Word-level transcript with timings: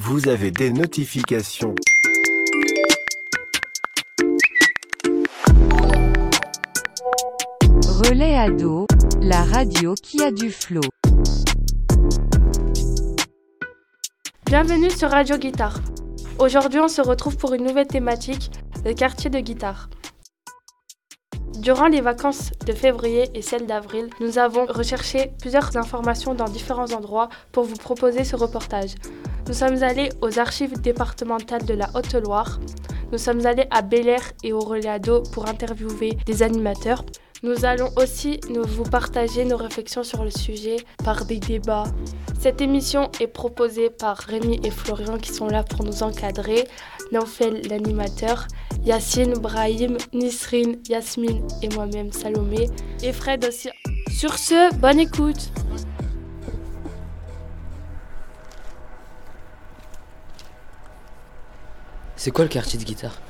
vous 0.00 0.28
avez 0.28 0.50
des 0.50 0.70
notifications. 0.72 1.74
Relais 7.86 8.34
Ado, 8.34 8.86
la 9.20 9.44
radio 9.44 9.94
qui 10.02 10.22
a 10.22 10.30
du 10.30 10.50
flow. 10.50 10.80
Bienvenue 14.46 14.90
sur 14.90 15.10
Radio 15.10 15.36
Guitare. 15.36 15.78
Aujourd'hui, 16.38 16.80
on 16.80 16.88
se 16.88 17.02
retrouve 17.02 17.36
pour 17.36 17.52
une 17.52 17.66
nouvelle 17.66 17.86
thématique, 17.86 18.50
le 18.86 18.94
quartier 18.94 19.28
de 19.28 19.40
guitare. 19.40 19.90
Durant 21.60 21.88
les 21.88 22.00
vacances 22.00 22.52
de 22.66 22.72
février 22.72 23.28
et 23.34 23.42
celles 23.42 23.66
d'avril, 23.66 24.08
nous 24.18 24.38
avons 24.38 24.64
recherché 24.64 25.30
plusieurs 25.40 25.76
informations 25.76 26.34
dans 26.34 26.46
différents 26.46 26.90
endroits 26.92 27.28
pour 27.52 27.64
vous 27.64 27.76
proposer 27.76 28.24
ce 28.24 28.34
reportage. 28.34 28.94
Nous 29.46 29.52
sommes 29.52 29.82
allés 29.82 30.08
aux 30.22 30.38
archives 30.38 30.80
départementales 30.80 31.66
de 31.66 31.74
la 31.74 31.90
Haute-Loire. 31.94 32.60
Nous 33.12 33.18
sommes 33.18 33.44
allés 33.44 33.66
à 33.70 33.82
Bel 33.82 34.08
Air 34.08 34.32
et 34.42 34.54
au 34.54 34.60
Relais 34.60 34.88
Ado 34.88 35.22
pour 35.34 35.48
interviewer 35.48 36.16
des 36.24 36.42
animateurs. 36.42 37.04
Nous 37.42 37.66
allons 37.66 37.90
aussi 37.96 38.40
nous 38.48 38.64
vous 38.64 38.84
partager 38.84 39.44
nos 39.44 39.58
réflexions 39.58 40.02
sur 40.02 40.24
le 40.24 40.30
sujet 40.30 40.76
par 41.04 41.26
des 41.26 41.40
débats. 41.40 41.84
Cette 42.38 42.62
émission 42.62 43.10
est 43.20 43.26
proposée 43.26 43.90
par 43.90 44.16
Rémi 44.16 44.60
et 44.64 44.70
Florian 44.70 45.18
qui 45.18 45.32
sont 45.32 45.46
là 45.46 45.62
pour 45.62 45.84
nous 45.84 46.02
encadrer, 46.02 46.66
Naufel 47.12 47.60
l'animateur, 47.68 48.46
Yacine, 48.84 49.34
Brahim, 49.34 49.98
Nisrine, 50.14 50.78
Yasmine 50.88 51.46
et 51.62 51.68
moi-même 51.68 52.12
Salomé 52.12 52.70
et 53.02 53.12
Fred 53.12 53.44
aussi. 53.44 53.68
Sur 54.10 54.38
ce, 54.38 54.74
bonne 54.76 54.98
écoute. 54.98 55.50
C'est 62.16 62.30
quoi 62.30 62.44
le 62.44 62.50
quartier 62.50 62.78
de 62.78 62.84
guitare? 62.84 63.20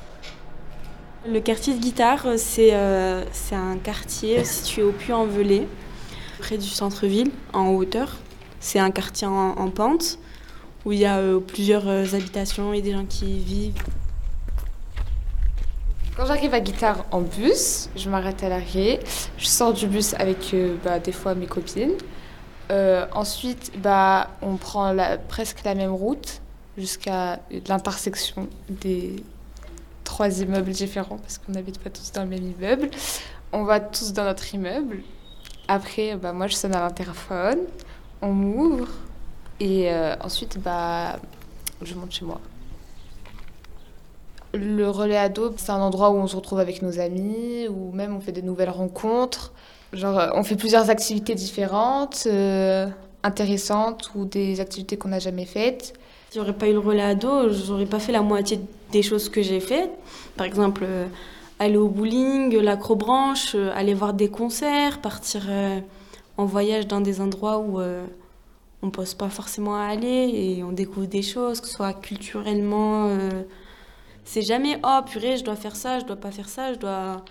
Le 1.27 1.39
quartier 1.39 1.73
de 1.75 1.79
guitare, 1.79 2.25
c'est 2.37 2.73
euh, 2.73 3.23
c'est 3.31 3.55
un 3.55 3.77
quartier 3.77 4.43
situé 4.43 4.83
au 4.83 4.91
Puy-en-Velay, 4.91 5.67
près 6.39 6.57
du 6.57 6.67
centre-ville, 6.67 7.31
en 7.53 7.67
hauteur. 7.69 8.17
C'est 8.59 8.79
un 8.79 8.91
quartier 8.91 9.27
en, 9.27 9.51
en 9.57 9.69
pente 9.69 10.17
où 10.85 10.91
il 10.91 10.99
y 10.99 11.05
a 11.05 11.17
euh, 11.17 11.39
plusieurs 11.39 11.87
euh, 11.87 12.05
habitations 12.13 12.73
et 12.73 12.81
des 12.81 12.93
gens 12.93 13.05
qui 13.05 13.37
y 13.37 13.39
vivent. 13.39 13.83
Quand 16.17 16.25
j'arrive 16.25 16.53
à 16.53 16.59
Guitare 16.59 17.05
en 17.11 17.21
bus, 17.21 17.89
je 17.95 18.09
m'arrête 18.09 18.43
à 18.43 18.49
l'arrêt. 18.49 18.99
Je 19.37 19.45
sors 19.45 19.71
du 19.71 19.87
bus 19.87 20.13
avec 20.15 20.53
euh, 20.53 20.75
bah, 20.83 20.99
des 20.99 21.13
fois 21.13 21.35
mes 21.35 21.45
copines. 21.47 21.93
Euh, 22.69 23.05
ensuite, 23.13 23.71
bah, 23.81 24.29
on 24.41 24.57
prend 24.57 24.93
presque 25.29 25.63
la 25.63 25.73
même 25.73 25.91
route 25.91 26.41
jusqu'à 26.77 27.39
l'intersection 27.69 28.49
des 28.69 29.23
trois 30.03 30.41
immeubles 30.41 30.71
différents 30.71 31.17
parce 31.17 31.37
qu'on 31.37 31.53
n'habite 31.53 31.79
pas 31.79 31.89
tous 31.89 32.11
dans 32.11 32.23
le 32.23 32.29
même 32.29 32.43
immeuble. 32.43 32.89
On 33.53 33.63
va 33.63 33.79
tous 33.79 34.11
dans 34.11 34.25
notre 34.25 34.53
immeuble. 34.53 35.03
Après, 35.69 36.17
bah, 36.17 36.33
moi, 36.33 36.47
je 36.47 36.55
sonne 36.55 36.75
à 36.75 36.81
l'interphone. 36.81 37.59
On 38.21 38.33
m'ouvre. 38.33 38.87
Et 39.61 39.89
euh, 39.89 40.15
ensuite, 40.19 40.59
je 41.81 41.95
monte 41.95 42.11
chez 42.11 42.25
moi. 42.25 42.41
Le 44.53 44.89
relais 44.89 45.17
ado, 45.17 45.53
c'est 45.55 45.71
un 45.71 45.79
endroit 45.79 46.09
où 46.09 46.15
on 46.15 46.27
se 46.27 46.35
retrouve 46.35 46.59
avec 46.59 46.81
nos 46.81 46.99
amis, 46.99 47.67
ou 47.69 47.91
même 47.93 48.15
on 48.15 48.19
fait 48.19 48.33
des 48.33 48.41
nouvelles 48.41 48.69
rencontres. 48.69 49.53
Genre, 49.93 50.19
euh, 50.19 50.29
on 50.35 50.43
fait 50.43 50.57
plusieurs 50.57 50.89
activités 50.89 51.35
différentes, 51.35 52.23
euh, 52.25 52.87
intéressantes, 53.23 54.11
ou 54.13 54.25
des 54.25 54.59
activités 54.59 54.97
qu'on 54.97 55.09
n'a 55.09 55.19
jamais 55.19 55.45
faites. 55.45 55.93
Si 56.29 56.37
j'aurais 56.37 56.53
pas 56.53 56.67
eu 56.67 56.73
le 56.73 56.79
relais 56.79 57.01
ado, 57.01 57.49
j'aurais 57.49 57.85
pas 57.85 57.99
fait 57.99 58.11
la 58.11 58.21
moitié 58.21 58.59
des 58.91 59.01
choses 59.01 59.29
que 59.29 59.41
j'ai 59.41 59.61
faites. 59.61 59.91
Par 60.35 60.45
exemple, 60.45 60.83
euh, 60.85 61.07
aller 61.59 61.77
au 61.77 61.87
bowling, 61.87 62.53
l'acrobranche, 62.57 63.55
euh, 63.55 63.71
aller 63.73 63.93
voir 63.93 64.13
des 64.13 64.29
concerts, 64.29 64.99
partir 64.99 65.43
en 66.37 66.45
voyage 66.45 66.87
dans 66.87 67.01
des 67.01 67.21
endroits 67.21 67.59
où 67.59 67.79
on 67.79 68.85
ne 68.85 68.91
pense 68.91 69.13
pas 69.13 69.29
forcément 69.29 69.75
à 69.75 69.83
aller 69.83 70.31
et 70.33 70.63
on 70.63 70.71
découvre 70.71 71.05
des 71.05 71.21
choses, 71.21 71.61
que 71.61 71.67
ce 71.67 71.73
soit 71.75 71.93
culturellement. 71.93 73.09
C'est 74.23 74.41
jamais 74.41 74.79
oh 74.83 74.99
purée, 75.05 75.37
je 75.37 75.43
dois 75.43 75.55
faire 75.55 75.75
ça, 75.75 75.99
je 75.99 76.05
dois 76.05 76.15
pas 76.15 76.31
faire 76.31 76.49
ça, 76.49 76.73
je 76.73 76.79
dois, 76.79 77.23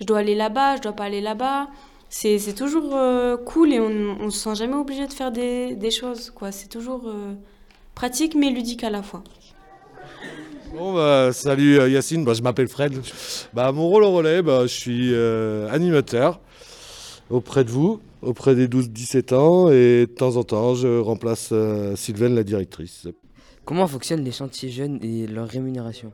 je 0.00 0.06
dois 0.06 0.18
aller 0.18 0.34
là-bas, 0.34 0.76
je 0.76 0.82
dois 0.82 0.92
pas 0.92 1.04
aller 1.04 1.20
là-bas. 1.20 1.68
C'est 2.08 2.38
c'est 2.38 2.54
toujours 2.54 2.94
euh, 2.94 3.36
cool 3.36 3.72
et 3.72 3.80
on, 3.80 4.16
on 4.20 4.30
se 4.30 4.38
sent 4.40 4.54
jamais 4.56 4.74
obligé 4.74 5.06
de 5.06 5.12
faire 5.12 5.30
des, 5.32 5.74
des 5.76 5.90
choses. 5.90 6.30
quoi. 6.30 6.50
C'est 6.52 6.68
toujours 6.68 7.02
euh, 7.06 7.34
pratique 7.94 8.34
mais 8.34 8.50
ludique 8.50 8.82
à 8.84 8.90
la 8.90 9.02
fois. 9.02 9.22
Bon 10.72 10.94
bah 10.94 11.32
salut 11.32 11.80
euh, 11.80 11.88
Yacine, 11.88 12.24
bah, 12.24 12.32
je 12.32 12.42
m'appelle 12.42 12.68
Fred. 12.68 12.94
Bah, 13.52 13.72
mon 13.72 13.88
rôle 13.88 14.04
au 14.04 14.12
relais, 14.12 14.40
bah, 14.40 14.62
je 14.62 14.72
suis 14.72 15.12
euh, 15.12 15.68
animateur 15.68 16.40
auprès 17.28 17.64
de 17.64 17.70
vous, 17.70 18.00
auprès 18.22 18.54
des 18.54 18.68
12-17 18.68 19.34
ans 19.34 19.68
et 19.68 20.06
de 20.06 20.14
temps 20.14 20.36
en 20.36 20.44
temps 20.44 20.74
je 20.74 21.00
remplace 21.00 21.50
euh, 21.52 21.96
Sylvaine 21.96 22.36
la 22.36 22.44
directrice. 22.44 23.08
Comment 23.64 23.86
fonctionnent 23.88 24.22
les 24.24 24.32
chantiers 24.32 24.70
jeunes 24.70 25.00
et 25.02 25.26
leur 25.26 25.48
rémunération? 25.48 26.12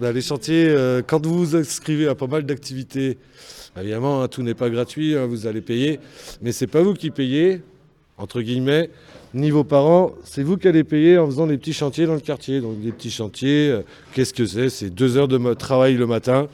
Bah, 0.00 0.12
les 0.12 0.20
chantiers, 0.20 0.68
euh, 0.68 1.02
quand 1.04 1.26
vous 1.26 1.38
vous 1.38 1.56
inscrivez 1.56 2.06
à 2.06 2.14
pas 2.14 2.28
mal 2.28 2.44
d'activités, 2.44 3.18
évidemment 3.76 4.22
hein, 4.22 4.28
tout 4.28 4.42
n'est 4.42 4.54
pas 4.54 4.70
gratuit, 4.70 5.16
hein, 5.16 5.26
vous 5.26 5.48
allez 5.48 5.60
payer, 5.60 5.98
mais 6.40 6.52
c'est 6.52 6.68
pas 6.68 6.82
vous 6.82 6.94
qui 6.94 7.10
payez, 7.10 7.62
entre 8.16 8.40
guillemets, 8.40 8.90
ni 9.34 9.50
vos 9.50 9.64
parents, 9.64 10.12
c'est 10.22 10.44
vous 10.44 10.56
qui 10.56 10.68
allez 10.68 10.84
payer 10.84 11.18
en 11.18 11.26
faisant 11.26 11.48
des 11.48 11.58
petits 11.58 11.72
chantiers 11.72 12.06
dans 12.06 12.14
le 12.14 12.20
quartier. 12.20 12.60
Donc 12.60 12.80
des 12.80 12.92
petits 12.92 13.10
chantiers, 13.10 13.70
euh, 13.70 13.80
qu'est-ce 14.12 14.32
que 14.32 14.46
c'est? 14.46 14.68
C'est 14.68 14.90
deux 14.90 15.16
heures 15.16 15.26
de 15.26 15.54
travail 15.54 15.94
le 15.94 16.06
matin. 16.06 16.46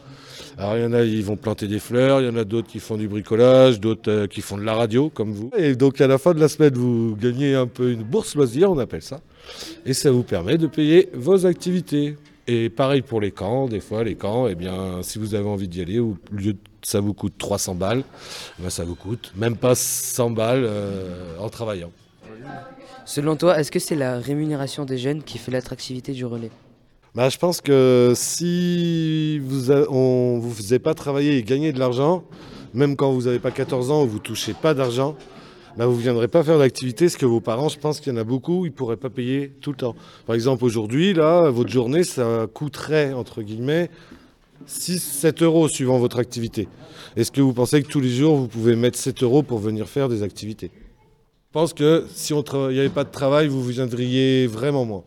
Alors 0.56 0.78
il 0.78 0.83
y 0.83 0.87
en 0.87 0.94
a, 0.94 1.03
ils 1.03 1.25
vont 1.25 1.37
planter 1.37 1.69
des 1.69 1.81
fleurs, 1.81 2.22
il 2.22 2.27
y 2.27 2.31
en 2.31 2.37
a 2.37 2.44
d'autres 2.44 2.69
qui 2.69 2.78
font 2.78 2.97
du 2.97 3.09
bricolage, 3.09 3.78
d'autres 3.78 4.10
euh, 4.10 4.27
qui 4.27 4.41
font 4.41 4.56
de 4.56 4.65
la 4.65 4.75
radio, 4.75 5.10
comme 5.10 5.33
vous. 5.33 5.50
Et 5.59 5.75
donc 5.75 6.00
à 6.00 6.06
la 6.06 6.16
fin 6.16 6.33
de 6.33 6.41
la 6.41 6.49
semaine, 6.49 6.72
vous 6.72 7.15
gagnez 7.21 7.54
un 7.54 7.66
peu 7.66 7.93
une 7.93 8.04
bourse 8.04 8.37
loisir, 8.37 8.71
on 8.71 8.78
appelle 8.78 9.03
ça. 9.03 9.21
Et 9.84 9.93
ça 9.93 10.10
vous 10.10 10.22
permet 10.22 10.56
de 10.56 10.66
payer 10.66 11.10
vos 11.12 11.44
activités. 11.44 12.16
Et 12.47 12.69
pareil 12.69 13.00
pour 13.03 13.21
les 13.21 13.31
camps, 13.31 13.69
des 13.69 13.81
fois 13.81 14.05
les 14.05 14.16
camps, 14.16 14.47
eh 14.49 14.55
bien, 14.55 15.03
si 15.03 15.19
vous 15.19 15.34
avez 15.34 15.49
envie 15.49 15.66
d'y 15.69 15.81
aller, 15.81 15.99
au 15.99 16.16
lieu 16.31 16.53
de 16.53 16.59
ça 16.82 17.00
vous 17.00 17.15
coûte 17.15 17.32
300 17.38 17.75
balles, 17.75 18.05
eh 18.59 18.62
ben, 18.62 18.69
ça 18.69 18.84
vous 18.84 18.94
coûte 18.94 19.32
même 19.37 19.56
pas 19.56 19.75
100 19.75 20.31
balles 20.31 20.65
euh, 20.66 21.38
en 21.41 21.49
travaillant. 21.49 21.91
Selon 23.06 23.37
toi, 23.37 23.59
est-ce 23.59 23.71
que 23.71 23.78
c'est 23.78 23.94
la 23.97 24.19
rémunération 24.19 24.84
des 24.84 24.99
jeunes 24.99 25.22
qui 25.22 25.38
fait 25.38 25.50
l'attractivité 25.50 26.12
du 26.12 26.27
relais? 26.27 26.50
Bah, 27.15 27.31
je 27.31 27.38
pense 27.38 27.60
que 27.62 28.12
si 28.15 29.38
vous 29.38 29.71
a- 29.72 29.88
on 29.91 30.38
vous 30.38 30.53
faisait 30.53 30.78
pas 30.78 30.93
travailler 30.94 31.38
et 31.38 31.43
gagner 31.43 31.72
de 31.72 31.78
l'argent, 31.78 32.25
même 32.75 32.97
quand 32.97 33.12
vous 33.12 33.22
n'avez 33.22 33.38
pas 33.38 33.53
14 33.53 33.91
ans 33.91 34.03
ou 34.04 34.06
vous 34.09 34.19
touchez 34.19 34.53
pas 34.53 34.75
d'argent, 34.75 35.16
bah, 35.76 35.86
vous 35.86 35.96
ne 35.96 36.02
viendrez 36.02 36.28
pas 36.28 36.44
faire 36.44 36.58
d'activité, 36.58 37.08
ce 37.08 37.18
que 37.18 37.26
vos 37.26 37.40
parents, 37.40 37.68
je 37.68 37.78
pense 37.78 38.00
qu'il 38.00 38.12
y 38.12 38.16
en 38.16 38.20
a 38.20 38.24
beaucoup, 38.24 38.64
ils 38.64 38.70
ne 38.70 38.74
pourraient 38.74 38.96
pas 38.96 39.10
payer 39.10 39.50
tout 39.60 39.70
le 39.70 39.76
temps. 39.76 39.96
Par 40.26 40.34
exemple, 40.34 40.64
aujourd'hui, 40.64 41.14
là, 41.14 41.50
votre 41.50 41.70
journée, 41.70 42.04
ça 42.04 42.46
coûterait, 42.52 43.12
entre 43.12 43.42
guillemets, 43.42 43.90
6-7 44.68 45.42
euros 45.42 45.68
suivant 45.68 45.98
votre 45.98 46.18
activité. 46.18 46.68
Est-ce 47.16 47.32
que 47.32 47.40
vous 47.40 47.52
pensez 47.52 47.82
que 47.82 47.88
tous 47.88 48.00
les 48.00 48.08
jours, 48.08 48.36
vous 48.36 48.48
pouvez 48.48 48.76
mettre 48.76 48.98
7 48.98 49.22
euros 49.22 49.42
pour 49.42 49.58
venir 49.58 49.88
faire 49.88 50.08
des 50.08 50.22
activités? 50.22 50.70
Je 50.74 51.52
pense 51.60 51.72
que 51.72 52.06
si 52.12 52.32
il 52.32 52.58
n'y 52.70 52.80
avait 52.80 52.88
pas 52.88 53.04
de 53.04 53.10
travail, 53.10 53.48
vous 53.48 53.62
viendriez 53.62 54.46
vraiment 54.46 54.84
moins. 54.84 55.04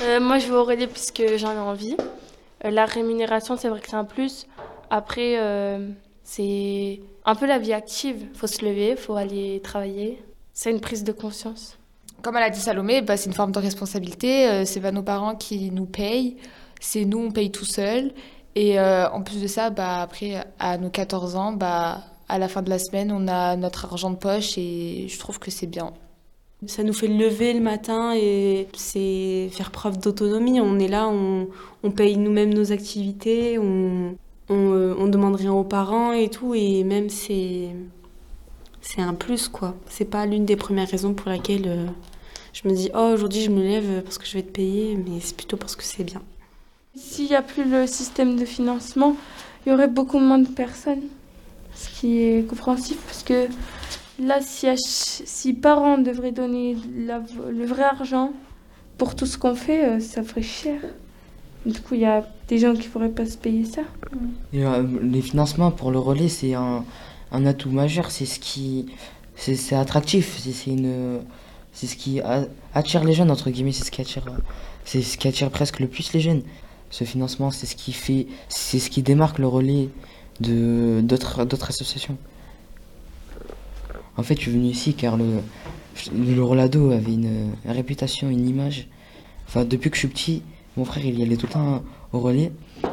Euh, 0.00 0.20
moi, 0.20 0.38
je 0.38 0.48
vais 0.48 0.54
au 0.54 0.64
relais 0.64 0.88
puisque 0.88 1.22
j'en 1.36 1.52
ai 1.52 1.58
envie. 1.58 1.96
Euh, 2.64 2.70
la 2.70 2.86
rémunération, 2.86 3.56
c'est 3.56 3.68
vrai 3.68 3.80
que 3.80 3.88
c'est 3.88 3.96
un 3.96 4.04
plus. 4.04 4.46
Après, 4.92 5.38
euh, 5.38 5.88
c'est 6.22 7.00
un 7.24 7.34
peu 7.34 7.46
la 7.46 7.58
vie 7.58 7.72
active. 7.72 8.26
faut 8.34 8.46
se 8.46 8.62
lever, 8.62 8.94
faut 8.94 9.14
aller 9.14 9.58
travailler. 9.64 10.22
C'est 10.52 10.70
une 10.70 10.80
prise 10.80 11.02
de 11.02 11.12
conscience. 11.12 11.78
Comme 12.20 12.36
elle 12.36 12.42
a 12.42 12.50
dit 12.50 12.60
Salomé, 12.60 13.00
bah, 13.00 13.16
c'est 13.16 13.30
une 13.30 13.34
forme 13.34 13.52
de 13.52 13.58
responsabilité. 13.58 14.46
euh, 14.50 14.64
c'est 14.66 14.82
pas 14.82 14.92
nos 14.92 15.02
parents 15.02 15.34
qui 15.34 15.70
nous 15.70 15.86
payent, 15.86 16.36
c'est 16.78 17.06
nous, 17.06 17.20
on 17.20 17.30
paye 17.30 17.50
tout 17.50 17.64
seul. 17.64 18.12
Et 18.54 18.78
euh, 18.78 19.08
en 19.08 19.22
plus 19.22 19.40
de 19.40 19.46
ça, 19.46 19.70
bah, 19.70 20.02
après, 20.02 20.44
à 20.58 20.76
nos 20.76 20.90
14 20.90 21.36
ans, 21.36 21.52
bah, 21.52 22.02
à 22.28 22.38
la 22.38 22.48
fin 22.48 22.60
de 22.60 22.68
la 22.68 22.78
semaine, 22.78 23.12
on 23.12 23.28
a 23.28 23.56
notre 23.56 23.86
argent 23.86 24.10
de 24.10 24.16
poche 24.16 24.58
et 24.58 25.06
je 25.08 25.18
trouve 25.18 25.38
que 25.38 25.50
c'est 25.50 25.66
bien. 25.66 25.94
Ça 26.66 26.82
nous 26.82 26.92
fait 26.92 27.08
lever 27.08 27.54
le 27.54 27.60
matin 27.60 28.12
et 28.14 28.68
c'est 28.76 29.48
faire 29.52 29.70
preuve 29.70 29.98
d'autonomie. 29.98 30.60
On 30.60 30.78
est 30.78 30.86
là, 30.86 31.08
on, 31.08 31.48
on 31.82 31.90
paye 31.90 32.18
nous-mêmes 32.18 32.52
nos 32.52 32.72
activités, 32.72 33.58
on, 33.58 34.16
on, 34.48 34.72
euh, 34.72 34.94
on 34.98 35.06
demande 35.06 35.36
rien 35.36 35.52
aux 35.52 35.64
parents 35.64 36.12
et 36.12 36.28
tout. 36.28 36.54
Et 36.54 36.84
même 36.84 37.08
c'est 37.08 37.70
c'est 38.80 39.00
un 39.00 39.14
plus 39.14 39.48
quoi. 39.48 39.74
C'est 39.86 40.04
pas 40.04 40.26
l'une 40.26 40.44
des 40.44 40.56
premières 40.56 40.88
raisons 40.88 41.14
pour 41.14 41.28
laquelle 41.28 41.66
euh, 41.66 41.86
je 42.52 42.68
me 42.68 42.74
dis 42.74 42.90
oh 42.94 43.12
aujourd'hui 43.14 43.42
je 43.42 43.50
me 43.50 43.62
lève 43.62 44.02
parce 44.02 44.18
que 44.18 44.26
je 44.26 44.34
vais 44.34 44.42
te 44.42 44.52
payer, 44.52 44.96
mais 44.96 45.20
c'est 45.20 45.36
plutôt 45.36 45.56
parce 45.56 45.76
que 45.76 45.84
c'est 45.84 46.04
bien. 46.04 46.22
S'il 46.94 47.26
n'y 47.26 47.34
a 47.34 47.42
plus 47.42 47.64
le 47.64 47.86
système 47.86 48.36
de 48.36 48.44
financement, 48.44 49.16
il 49.64 49.70
y 49.70 49.72
aurait 49.72 49.88
beaucoup 49.88 50.18
moins 50.18 50.38
de 50.38 50.48
personnes. 50.48 51.04
Ce 51.74 51.88
qui 51.88 52.22
est 52.22 52.46
compréhensif 52.46 52.98
parce 53.06 53.22
que 53.22 53.46
là, 54.20 54.40
si, 54.42 55.54
parents 55.54 55.98
devraient 55.98 56.32
donner 56.32 56.76
le 56.94 57.64
vrai 57.64 57.82
argent 57.82 58.32
pour 58.98 59.16
tout 59.16 59.26
ce 59.26 59.38
qu'on 59.38 59.54
fait, 59.54 59.84
euh, 59.84 60.00
ça 60.00 60.22
ferait 60.22 60.42
cher. 60.42 60.80
Du 61.64 61.80
coup, 61.80 61.94
il 61.94 62.00
y 62.00 62.06
a 62.06 62.26
des 62.48 62.58
gens 62.58 62.72
qui 62.74 62.86
ne 62.86 62.92
pourraient 62.92 63.08
pas 63.08 63.26
se 63.26 63.36
payer 63.36 63.64
ça. 63.64 63.82
Euh, 64.54 64.86
les 65.02 65.22
financements 65.22 65.70
pour 65.70 65.90
le 65.90 65.98
relais, 65.98 66.28
c'est 66.28 66.54
un, 66.54 66.84
atout 67.32 67.70
majeur. 67.70 68.10
C'est 68.10 68.26
ce 68.26 68.38
qui. 68.40 68.86
C'est 69.36 69.74
attractif. 69.74 70.38
C'est 70.38 71.86
ce 71.86 71.96
qui 71.96 72.20
attire 72.74 73.04
les 73.04 73.14
jeunes, 73.14 73.30
entre 73.30 73.50
guillemets. 73.50 73.72
C'est 73.72 73.84
ce 73.84 73.90
qui 73.90 74.00
attire. 74.00 74.24
C'est 74.84 75.02
ce 75.02 75.16
qui 75.16 75.28
attire 75.28 75.50
presque 75.50 75.80
le 75.80 75.86
plus 75.86 76.12
les 76.12 76.20
jeunes. 76.20 76.42
Ce 76.90 77.04
financement, 77.04 77.50
c'est 77.50 77.66
ce 77.66 77.76
qui 77.76 77.92
fait. 77.92 78.26
C'est 78.48 78.78
ce 78.78 78.90
qui 78.90 79.02
démarque 79.02 79.38
le 79.38 79.46
relais 79.46 79.88
de 80.40 81.00
d'autres 81.02 81.44
d'autres 81.44 81.70
associations. 81.70 82.16
En 84.16 84.22
fait, 84.22 84.34
je 84.34 84.42
suis 84.42 84.50
venu 84.50 84.66
ici 84.66 84.94
car 84.94 85.16
le, 85.16 85.40
le 86.12 86.42
Rolado 86.42 86.90
avait 86.90 87.14
une, 87.14 87.52
réputation, 87.64 88.28
une 88.28 88.48
image. 88.48 88.88
Enfin, 89.46 89.64
depuis 89.64 89.90
que 89.90 89.96
je 89.96 90.00
suis 90.00 90.08
petit, 90.08 90.42
mon 90.76 90.84
frère, 90.84 91.04
il 91.04 91.18
y 91.18 91.22
allait 91.22 91.36
tout 91.36 91.46
le 91.46 91.52
temps 91.52 91.82
au 92.12 92.20
relais. 92.20 92.52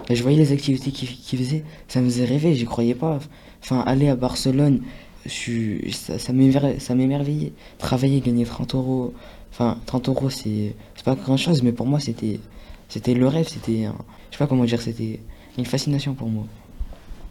Et 0.10 0.16
je 0.16 0.22
voyais 0.24 0.38
les 0.38 0.52
activités 0.52 0.92
qu'il 0.92 1.10
qu'il 1.10 1.40
faisait, 1.40 1.64
ça 1.88 2.02
me 2.02 2.06
faisait 2.06 2.26
rêver, 2.26 2.54
j'y 2.56 2.66
croyais 2.66 2.96
pas. 2.96 3.20
Enfin, 3.64 3.82
aller 3.86 4.08
à 4.10 4.16
Barcelone, 4.16 4.82
ça, 5.26 6.18
ça 6.20 6.34
m'émer- 6.34 6.80
ça 6.80 6.96
m'émerveillait. 6.96 7.54
Travailler, 7.78 8.20
gagner 8.22 8.46
30 8.46 8.76
euros. 8.76 9.14
Enfin, 9.52 9.78
30 9.86 10.10
euros, 10.10 10.30
c'est 10.30 10.74
pas 11.04 11.16
grand 11.16 11.38
chose, 11.38 11.64
mais 11.64 11.72
pour 11.72 11.86
moi, 11.86 12.00
c'était 12.00 12.40
c'était 12.88 13.14
le 13.14 13.28
rêve, 13.28 13.48
c'était. 13.48 13.84
Je 14.32 14.38
sais 14.38 14.40
pas 14.40 14.48
comment 14.48 14.66
dire, 14.66 14.82
c'était 14.82 15.20
une 15.58 15.66
fascination 15.66 16.14
pour 16.14 16.30
moi. 16.30 16.46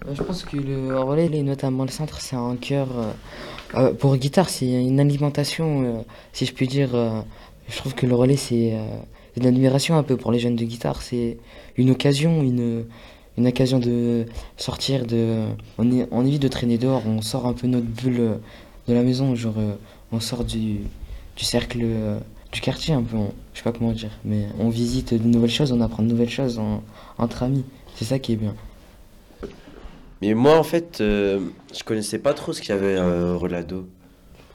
Euh, 0.07 0.15
Je 0.15 0.23
pense 0.23 0.45
que 0.45 0.57
le 0.57 0.99
relais, 1.01 1.27
et 1.33 1.43
notamment 1.43 1.85
le 1.85 1.91
centre, 1.91 2.21
c'est 2.21 2.37
un 2.37 2.57
cœur. 2.57 2.89
euh, 2.97 3.13
euh, 3.75 3.93
pour 3.95 4.17
guitare, 4.17 4.49
c'est 4.49 4.67
une 4.85 5.01
alimentation, 5.01 6.05
si 6.33 6.47
je 6.47 6.53
puis 6.53 6.69
dire. 6.69 6.91
je 7.69 7.77
trouve 7.77 7.95
que 7.95 8.07
le 8.07 8.15
relais, 8.15 8.37
c'est 8.37 8.77
euh, 9.39 9.41
une 9.41 9.47
admiration 9.47 9.97
un 9.97 10.03
peu 10.03 10.17
pour 10.17 10.33
les 10.33 10.39
jeunes 10.39 10.57
de 10.57 10.65
guitare. 10.65 11.03
C'est 11.03 11.39
une 11.77 11.91
occasion, 11.91 12.43
une, 12.43 12.85
une 13.37 13.47
occasion 13.47 13.79
de 13.79 14.27
sortir 14.57 15.07
de. 15.07 15.45
On, 15.79 15.91
est, 15.93 16.09
on 16.11 16.25
évite 16.27 16.43
de 16.43 16.49
traîner 16.49 16.79
dehors, 16.79 17.03
on 17.07 17.23
sort 17.23 17.47
un 17.47 17.53
peu 17.55 17.67
notre 17.67 17.87
bulle 17.87 18.21
euh, 18.21 18.35
de 18.89 18.95
la 18.95 19.03
maison, 19.03 19.35
genre 19.35 19.55
euh, 19.59 19.75
on 20.13 20.21
sort 20.21 20.45
du, 20.45 20.79
du 21.37 21.45
cercle 21.45 21.81
euh, 21.83 22.19
du 22.53 22.61
quartier 22.63 22.95
un 22.95 23.03
peu, 23.03 23.17
on- 23.17 23.33
je 23.53 23.59
sais 23.59 23.65
pas 23.65 23.73
comment 23.73 23.93
dire, 23.93 24.11
mais 24.25 24.47
on 24.59 24.71
visite 24.71 25.13
de 25.13 25.29
nouvelles 25.29 25.51
choses, 25.51 25.71
on 25.73 25.81
apprend 25.83 26.03
de 26.03 26.09
nouvelles 26.09 26.31
choses 26.31 26.59
en- 26.59 26.83
entre 27.19 27.43
amis. 27.43 27.65
C'est 27.95 28.07
ça 28.07 28.19
qui 28.19 28.33
est 28.33 28.37
bien. 28.37 28.55
Mais 30.23 30.35
moi, 30.35 30.59
en 30.59 30.63
fait, 30.63 31.01
euh, 31.01 31.41
je 31.77 31.85
connaissais 31.85 32.19
pas 32.19 32.35
trop 32.35 32.53
ce 32.53 32.61
qu'il 32.61 32.71
y 32.71 32.73
avait 32.79 32.97
à 32.97 33.35
Relado. 33.35 33.87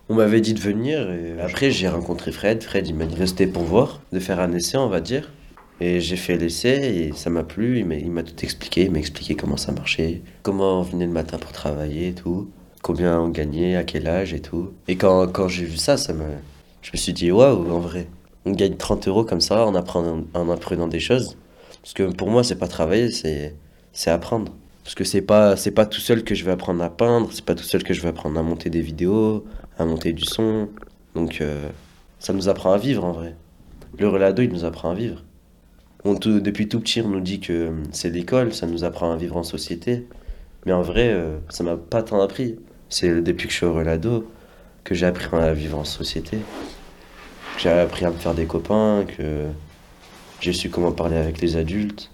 On 0.09 0.15
m'avait 0.15 0.41
dit 0.41 0.53
de 0.53 0.59
venir 0.59 1.09
et 1.11 1.39
après 1.39 1.71
j'ai 1.71 1.87
rencontré 1.87 2.33
Fred. 2.33 2.61
Fred, 2.61 2.87
il 2.87 2.95
m'a 2.95 3.05
dit 3.05 3.15
rester 3.15 3.47
pour 3.47 3.63
voir, 3.63 4.01
de 4.11 4.19
faire 4.19 4.41
un 4.41 4.51
essai, 4.51 4.77
on 4.77 4.89
va 4.89 4.99
dire. 4.99 5.31
Et 5.79 6.01
j'ai 6.01 6.17
fait 6.17 6.37
l'essai 6.37 6.69
et 6.69 7.13
ça 7.13 7.29
m'a 7.29 7.43
plu. 7.43 7.79
Il 7.79 8.11
m'a, 8.11 8.23
tout 8.23 8.43
expliqué. 8.43 8.83
Il 8.83 8.91
m'a 8.91 8.99
expliqué 8.99 9.35
comment 9.35 9.55
ça 9.55 9.71
marchait, 9.71 10.21
comment 10.41 10.79
on 10.79 10.83
venait 10.83 11.05
le 11.05 11.11
matin 11.11 11.37
pour 11.37 11.53
travailler 11.53 12.09
et 12.09 12.13
tout, 12.13 12.49
combien 12.81 13.17
on 13.19 13.29
gagnait, 13.29 13.77
à 13.77 13.85
quel 13.85 14.07
âge 14.07 14.33
et 14.33 14.41
tout. 14.41 14.73
Et 14.89 14.97
quand, 14.97 15.27
quand 15.27 15.47
j'ai 15.47 15.65
vu 15.65 15.77
ça, 15.77 15.95
ça 15.95 16.11
me, 16.11 16.25
je 16.81 16.91
me 16.91 16.97
suis 16.97 17.13
dit 17.13 17.31
waouh, 17.31 17.71
en 17.71 17.79
vrai. 17.79 18.07
On 18.45 18.51
gagne 18.51 18.75
30 18.75 19.07
euros 19.07 19.23
comme 19.23 19.39
ça 19.39 19.65
en 19.65 19.73
apprenant, 19.73 20.25
en 20.33 20.49
apprenant 20.49 20.89
des 20.89 20.99
choses. 20.99 21.37
Parce 21.81 21.93
que 21.93 22.03
pour 22.03 22.29
moi, 22.29 22.43
c'est 22.43 22.57
pas 22.57 22.67
travailler, 22.67 23.09
c'est, 23.09 23.55
c'est 23.93 24.11
apprendre. 24.11 24.51
Parce 24.83 24.95
que 24.95 25.05
c'est 25.05 25.21
pas, 25.21 25.55
c'est 25.55 25.71
pas 25.71 25.85
tout 25.85 26.01
seul 26.01 26.25
que 26.25 26.35
je 26.35 26.43
vais 26.43 26.51
apprendre 26.51 26.83
à 26.83 26.89
peindre, 26.89 27.29
c'est 27.31 27.45
pas 27.45 27.55
tout 27.55 27.63
seul 27.63 27.83
que 27.83 27.93
je 27.93 28.01
vais 28.01 28.09
apprendre 28.09 28.37
à 28.37 28.43
monter 28.43 28.69
des 28.69 28.81
vidéos, 28.81 29.45
à 29.77 29.85
monter 29.85 30.13
du 30.13 30.25
son. 30.25 30.69
Donc 31.15 31.41
euh, 31.41 31.69
ça 32.19 32.33
nous 32.33 32.49
apprend 32.49 32.73
à 32.73 32.77
vivre 32.77 33.03
en 33.03 33.11
vrai. 33.11 33.35
Le 33.97 34.07
relado, 34.07 34.41
il 34.41 34.51
nous 34.51 34.65
apprend 34.65 34.91
à 34.91 34.95
vivre. 34.95 35.23
On 36.05 36.15
depuis 36.15 36.67
tout 36.67 36.79
petit, 36.79 37.01
on 37.01 37.09
nous 37.09 37.21
dit 37.21 37.39
que 37.39 37.53
euh, 37.53 37.71
c'est 37.91 38.09
l'école, 38.09 38.53
ça 38.53 38.67
nous 38.67 38.83
apprend 38.83 39.11
à 39.11 39.15
vivre 39.15 39.37
en 39.37 39.43
société. 39.43 40.05
Mais 40.65 40.73
en 40.73 40.81
vrai, 40.81 41.09
euh, 41.13 41.37
ça 41.49 41.63
m'a 41.63 41.77
pas 41.77 42.03
tant 42.03 42.21
appris. 42.21 42.57
C'est 42.89 43.21
depuis 43.21 43.47
que 43.47 43.53
je 43.53 43.57
suis 43.57 43.65
au 43.65 43.73
relado 43.73 44.29
que 44.83 44.95
j'ai 44.95 45.05
appris 45.05 45.35
à 45.35 45.53
vivre 45.53 45.77
en 45.77 45.83
société. 45.83 46.39
J'ai 47.57 47.69
appris 47.69 48.05
à 48.05 48.11
me 48.11 48.17
faire 48.17 48.33
des 48.33 48.45
copains, 48.45 49.05
que 49.05 49.45
j'ai 50.41 50.53
su 50.53 50.69
comment 50.69 50.91
parler 50.91 51.17
avec 51.17 51.39
les 51.39 51.55
adultes. 51.55 52.11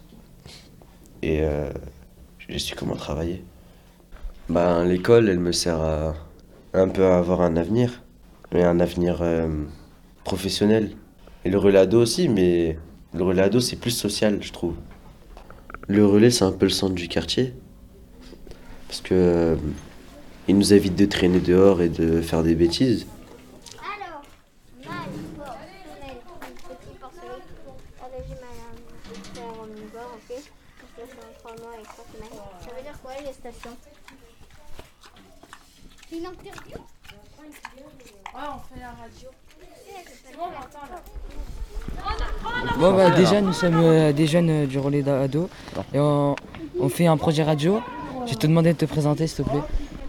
Et 1.21 1.39
euh, 1.41 1.69
j'ai 2.47 2.59
su 2.59 2.75
comment 2.75 2.95
travailler. 2.95 3.43
Ben, 4.49 4.83
l'école, 4.83 5.29
elle 5.29 5.39
me 5.39 5.51
sert 5.51 5.79
à 5.81 6.15
un 6.73 6.87
peu 6.87 7.05
avoir 7.05 7.41
un 7.41 7.55
avenir, 7.55 8.03
mais 8.51 8.63
un 8.63 8.79
avenir 8.79 9.19
euh, 9.21 9.47
professionnel. 10.23 10.95
Et 11.45 11.49
le 11.49 11.57
relado 11.57 12.01
aussi, 12.01 12.29
mais 12.29 12.77
le 13.13 13.23
relado, 13.23 13.59
c'est 13.59 13.75
plus 13.75 13.91
social, 13.91 14.39
je 14.41 14.51
trouve. 14.51 14.75
Le 15.87 16.05
relais, 16.05 16.29
c'est 16.29 16.45
un 16.45 16.51
peu 16.51 16.65
le 16.65 16.71
centre 16.71 16.93
du 16.93 17.07
quartier. 17.07 17.53
Parce 18.87 19.01
que 19.01 19.13
euh, 19.13 19.55
il 20.47 20.57
nous 20.57 20.73
évite 20.73 20.95
de 20.95 21.05
traîner 21.05 21.39
dehors 21.39 21.81
et 21.81 21.89
de 21.89 22.21
faire 22.21 22.43
des 22.43 22.55
bêtises. 22.55 23.07
Alors, 23.79 24.23
mal, 24.85 25.09
porcelaine, 25.37 26.17
petit 26.69 26.97
porcelaine, 26.99 27.41
Une 36.11 36.25
interview 36.25 36.77
Ouais, 38.35 38.41
on 38.47 38.73
fait 38.73 38.79
la 38.79 38.89
radio. 38.89 39.29
Bon, 42.79 42.95
bah, 42.95 43.09
déjà, 43.11 43.41
nous 43.41 43.53
sommes 43.53 43.79
euh, 43.81 44.13
des 44.13 44.27
jeunes 44.27 44.49
euh, 44.49 44.65
du 44.65 44.79
relais 44.79 45.01
d'ado 45.01 45.49
et 45.93 45.99
on, 45.99 46.35
on 46.79 46.89
fait 46.89 47.07
un 47.07 47.17
projet 47.17 47.43
radio. 47.43 47.79
Je 48.25 48.31
vais 48.31 48.37
te 48.37 48.47
demander 48.47 48.73
de 48.73 48.77
te 48.77 48.85
présenter, 48.85 49.27
s'il 49.27 49.43
te 49.43 49.49
plaît. 49.49 49.61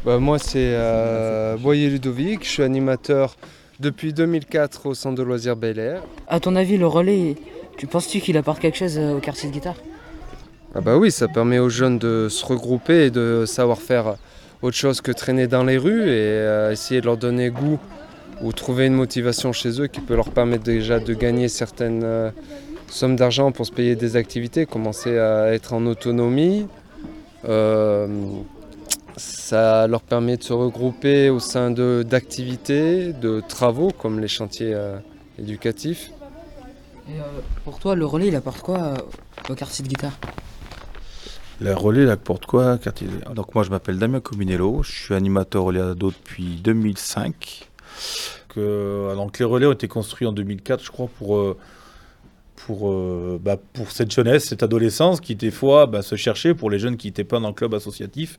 Bah, 0.05 0.19
moi, 0.19 0.39
c'est 0.39 0.73
euh, 0.75 1.57
Boyer 1.57 1.89
Ludovic. 1.89 2.45
Je 2.45 2.49
suis 2.51 2.63
animateur 2.63 3.37
depuis 3.81 4.13
2004 4.13 4.87
au 4.87 4.95
centre 4.95 5.17
de 5.17 5.23
loisirs 5.23 5.57
Bel 5.57 5.79
Air. 5.79 6.03
À 6.29 6.41
ton 6.41 6.55
avis, 6.57 6.77
le 6.77 6.87
relais, 6.87 7.37
tu 7.77 7.87
penses-tu 7.87 8.21
qu'il 8.21 8.37
apporte 8.37 8.61
quelque 8.61 8.79
chose 8.79 8.99
euh, 8.99 9.17
au 9.17 9.21
quartier 9.21 9.49
de 9.49 9.55
guitare? 9.55 9.77
Ah 10.75 10.81
bah 10.81 10.97
oui, 10.97 11.11
ça 11.11 11.27
permet 11.27 11.59
aux 11.59 11.69
jeunes 11.69 11.99
de 11.99 12.29
se 12.31 12.45
regrouper 12.47 13.07
et 13.07 13.11
de 13.11 13.45
savoir 13.45 13.79
faire 13.79 14.15
autre 14.63 14.77
chose 14.77 15.01
que 15.01 15.13
traîner 15.13 15.47
dans 15.47 15.65
les 15.65 15.79
rues 15.79 16.03
et 16.09 16.13
euh, 16.13 16.73
essayer 16.73 17.01
de 17.01 17.07
leur 17.07 17.17
donner 17.17 17.51
goût 17.51 17.79
ou 18.43 18.53
trouver 18.53 18.87
une 18.87 18.95
motivation 18.95 19.53
chez 19.53 19.81
eux 19.81 19.87
qui 19.87 20.01
peut 20.01 20.15
leur 20.15 20.31
permettre 20.31 20.65
déjà 20.65 20.99
de 20.99 21.15
gagner 21.15 21.49
certaines 21.49 22.03
euh, 22.05 22.31
sommes 22.89 23.17
d'argent 23.17 23.53
pour 23.53 23.67
se 23.67 23.73
payer 23.73 23.97
des 23.97 24.17
activités, 24.17 24.67
commencer 24.67 25.19
à 25.19 25.53
être 25.53 25.73
en 25.73 25.87
autonomie. 25.87 26.67
Euh, 27.49 28.07
ça 29.17 29.87
leur 29.87 30.01
permet 30.03 30.37
de 30.37 30.43
se 30.43 30.53
regrouper 30.53 31.31
au 31.31 31.41
sein 31.41 31.71
de- 31.71 32.05
d'activités, 32.09 33.13
de, 33.13 33.43
travaux 33.47 33.91
comme 33.91 34.19
les 34.21 34.29
chantiers 34.29 34.75
éducatifs. 35.39 36.11
Et, 37.09 37.13
Pour 37.65 37.79
toi, 37.79 37.95
le 37.95 38.07
relais, 38.07 38.29
il 38.29 38.37
apporte 38.37 38.61
quoi 38.63 38.95
au 39.49 39.55
quartier 39.55 39.83
de 39.85 39.89
guitare? 39.89 40.17
Le 41.61 41.75
relais, 41.75 42.03
il 42.05 42.09
apporte 42.09 42.47
quoi 42.47 42.79
quartier 42.79 43.07
Donc 43.35 43.55
moi, 43.55 43.65
je 43.65 43.71
m'appelle 43.71 43.99
Damien 43.99 44.21
Cominello, 44.21 44.83
je 44.83 44.91
suis 44.93 45.15
animateur 45.15 45.65
relais 45.65 45.81
ado 45.81 46.11
depuis 46.11 46.57
2005. 46.63 47.69
Que, 48.49 49.15
donc 49.15 49.39
les 49.39 49.45
relais 49.45 49.67
ont 49.67 49.73
été 49.73 49.87
construits 49.87 50.27
en 50.27 50.33
2004, 50.33 50.83
je 50.83 50.91
crois, 50.91 51.09
pour, 51.19 51.37
euh, 51.37 51.57
pour, 52.67 52.91
euh, 52.91 53.39
bah, 53.43 53.57
pour 53.75 53.91
cette 53.93 54.11
jeunesse, 54.11 54.45
cette 54.47 54.63
adolescence 54.63 55.21
qui 55.21 55.35
des 55.37 55.51
fois 55.51 55.87
bah, 55.87 56.03
se 56.03 56.17
cherchait 56.17 56.55
pour 56.55 56.71
les 56.71 56.79
jeunes 56.79 56.97
qui 56.97 57.09
n'étaient 57.09 57.25
pas 57.25 57.39
dans 57.41 57.49
le 57.49 57.55
club 57.55 57.75
associatif, 57.75 58.39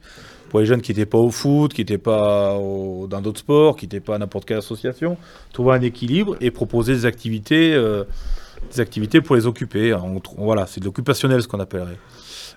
pour 0.49 0.59
les 0.59 0.65
jeunes 0.65 0.81
qui 0.81 0.91
n'étaient 0.91 1.05
pas 1.05 1.17
au 1.19 1.29
foot, 1.31 1.73
qui 1.73 1.81
n'étaient 1.81 1.97
pas 1.97 2.55
au- 2.57 3.07
dans 3.07 3.21
d'autres 3.21 3.39
sports, 3.39 3.77
qui 3.77 3.85
n'étaient 3.85 3.99
pas 4.01 4.15
à 4.15 4.17
n'importe 4.17 4.45
quelle 4.45 4.57
association, 4.57 5.17
trouver 5.53 5.75
un 5.75 5.81
équilibre 5.81 6.35
et 6.41 6.51
proposer 6.51 6.93
des 6.93 7.05
activités, 7.05 7.73
euh, 7.73 8.03
des 8.73 8.79
activités 8.81 9.21
pour 9.21 9.35
les 9.35 9.45
occuper. 9.47 9.93
On 9.93 10.19
voilà, 10.37 10.65
c'est 10.67 10.79
de 10.81 10.85
l'occupationnel 10.85 11.41
ce 11.41 11.47
qu'on 11.47 11.59
appellerait. 11.59 11.97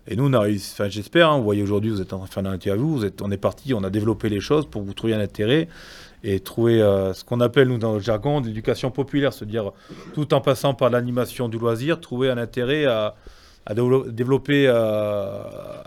Et 0.06 0.16
nous, 0.16 0.28
on 0.28 0.32
a 0.34 0.40
réussi, 0.40 0.73
enfin, 0.75 0.88
j'espère, 0.88 1.30
hein, 1.30 1.38
vous 1.38 1.44
voyez 1.44 1.62
aujourd'hui, 1.62 1.90
vous 1.90 2.00
êtes 2.00 2.12
en 2.12 2.18
train 2.18 2.26
de 2.26 2.32
faire 2.32 2.42
une 2.42 2.50
interview, 2.52 2.87
vous 2.88 3.04
êtes, 3.04 3.23
on 3.23 3.30
est 3.30 3.38
parti, 3.38 3.73
on 3.73 3.82
a 3.84 3.90
développé 3.90 4.28
les 4.28 4.40
choses 4.40 4.66
pour 4.66 4.82
que 4.82 4.87
vous 4.87 4.92
trouviez 4.92 5.16
un 5.16 5.20
intérêt 5.20 5.66
et 6.23 6.40
trouver 6.40 6.82
euh, 6.82 7.14
ce 7.14 7.25
qu'on 7.25 7.40
appelle, 7.40 7.68
nous, 7.68 7.78
dans 7.78 7.94
le 7.94 8.00
jargon, 8.00 8.40
l'éducation 8.40 8.90
populaire, 8.90 9.32
se 9.32 9.44
dire, 9.44 9.73
tout 10.14 10.34
en 10.34 10.40
passant 10.40 10.75
par 10.75 10.90
l'animation 10.90 11.49
du 11.49 11.58
loisir, 11.58 12.00
trouver 12.00 12.30
un 12.30 12.38
intérêt 12.38 12.84
à, 12.84 13.14
à 13.66 13.75
dévelop- 13.75 14.11
développer, 14.11 14.66
euh, 14.66 15.42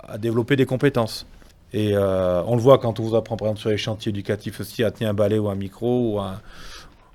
à 0.07 0.17
développer 0.17 0.55
des 0.55 0.65
compétences. 0.65 1.27
Et 1.73 1.91
euh, 1.95 2.41
on 2.45 2.55
le 2.55 2.61
voit 2.61 2.77
quand 2.77 2.99
on 2.99 3.03
vous 3.03 3.15
apprend, 3.15 3.35
par 3.35 3.47
exemple, 3.47 3.61
sur 3.61 3.69
les 3.69 3.77
chantiers 3.77 4.09
éducatifs 4.11 4.59
aussi, 4.61 4.83
à 4.83 4.91
tenir 4.91 5.09
un 5.09 5.13
balai 5.13 5.37
ou 5.37 5.49
un 5.49 5.55
micro 5.55 6.13
ou 6.13 6.19
un, 6.19 6.39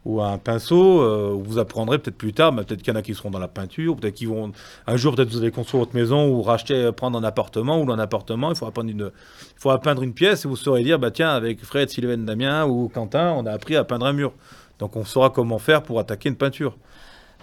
ou 0.05 0.21
un 0.21 0.37
pinceau, 0.39 1.01
euh, 1.01 1.33
vous 1.41 1.59
apprendrez 1.59 1.99
peut-être 1.99 2.17
plus 2.17 2.33
tard, 2.33 2.53
mais 2.53 2.65
peut-être 2.65 2.83
qu'il 2.83 2.93
y 2.93 2.97
en 2.97 2.99
a 2.99 3.03
qui 3.03 3.15
seront 3.15 3.31
dans 3.31 3.39
la 3.39 3.49
peinture, 3.49 3.95
peut-être 3.97 4.15
qu'ils 4.15 4.29
vont 4.29 4.51
un 4.87 4.97
jour 4.97 5.15
peut-être 5.15 5.31
vous 5.31 5.39
allez 5.39 5.53
construire 5.53 5.85
votre 5.85 5.95
maison 5.95 6.29
ou 6.29 6.43
racheter, 6.43 6.91
prendre 6.93 7.19
un 7.19 7.25
appartement 7.25 7.81
ou 7.81 7.91
un 7.91 7.99
appartement, 7.99 8.51
il 8.51 8.57
faudra 8.57 8.73
peindre 8.73 8.91
une, 8.91 9.11
il 9.13 9.61
faudra 9.61 9.81
peindre 9.81 10.03
une 10.03 10.13
pièce 10.13 10.45
et 10.45 10.49
vous 10.49 10.57
saurez 10.57 10.83
dire 10.83 10.99
bah 10.99 11.13
tiens 11.13 11.31
avec 11.31 11.65
Fred, 11.65 11.89
Sylvain, 11.89 12.19
Damien 12.19 12.67
ou 12.67 12.89
Quentin, 12.89 13.33
on 13.37 13.47
a 13.47 13.53
appris 13.53 13.77
à 13.77 13.85
peindre 13.85 14.07
un 14.07 14.13
mur. 14.13 14.33
Donc 14.81 14.97
on 14.97 15.05
saura 15.05 15.31
comment 15.31 15.61
faire 15.61 15.83
pour 15.85 16.01
attaquer 16.01 16.29
une 16.29 16.37
peinture. 16.37 16.77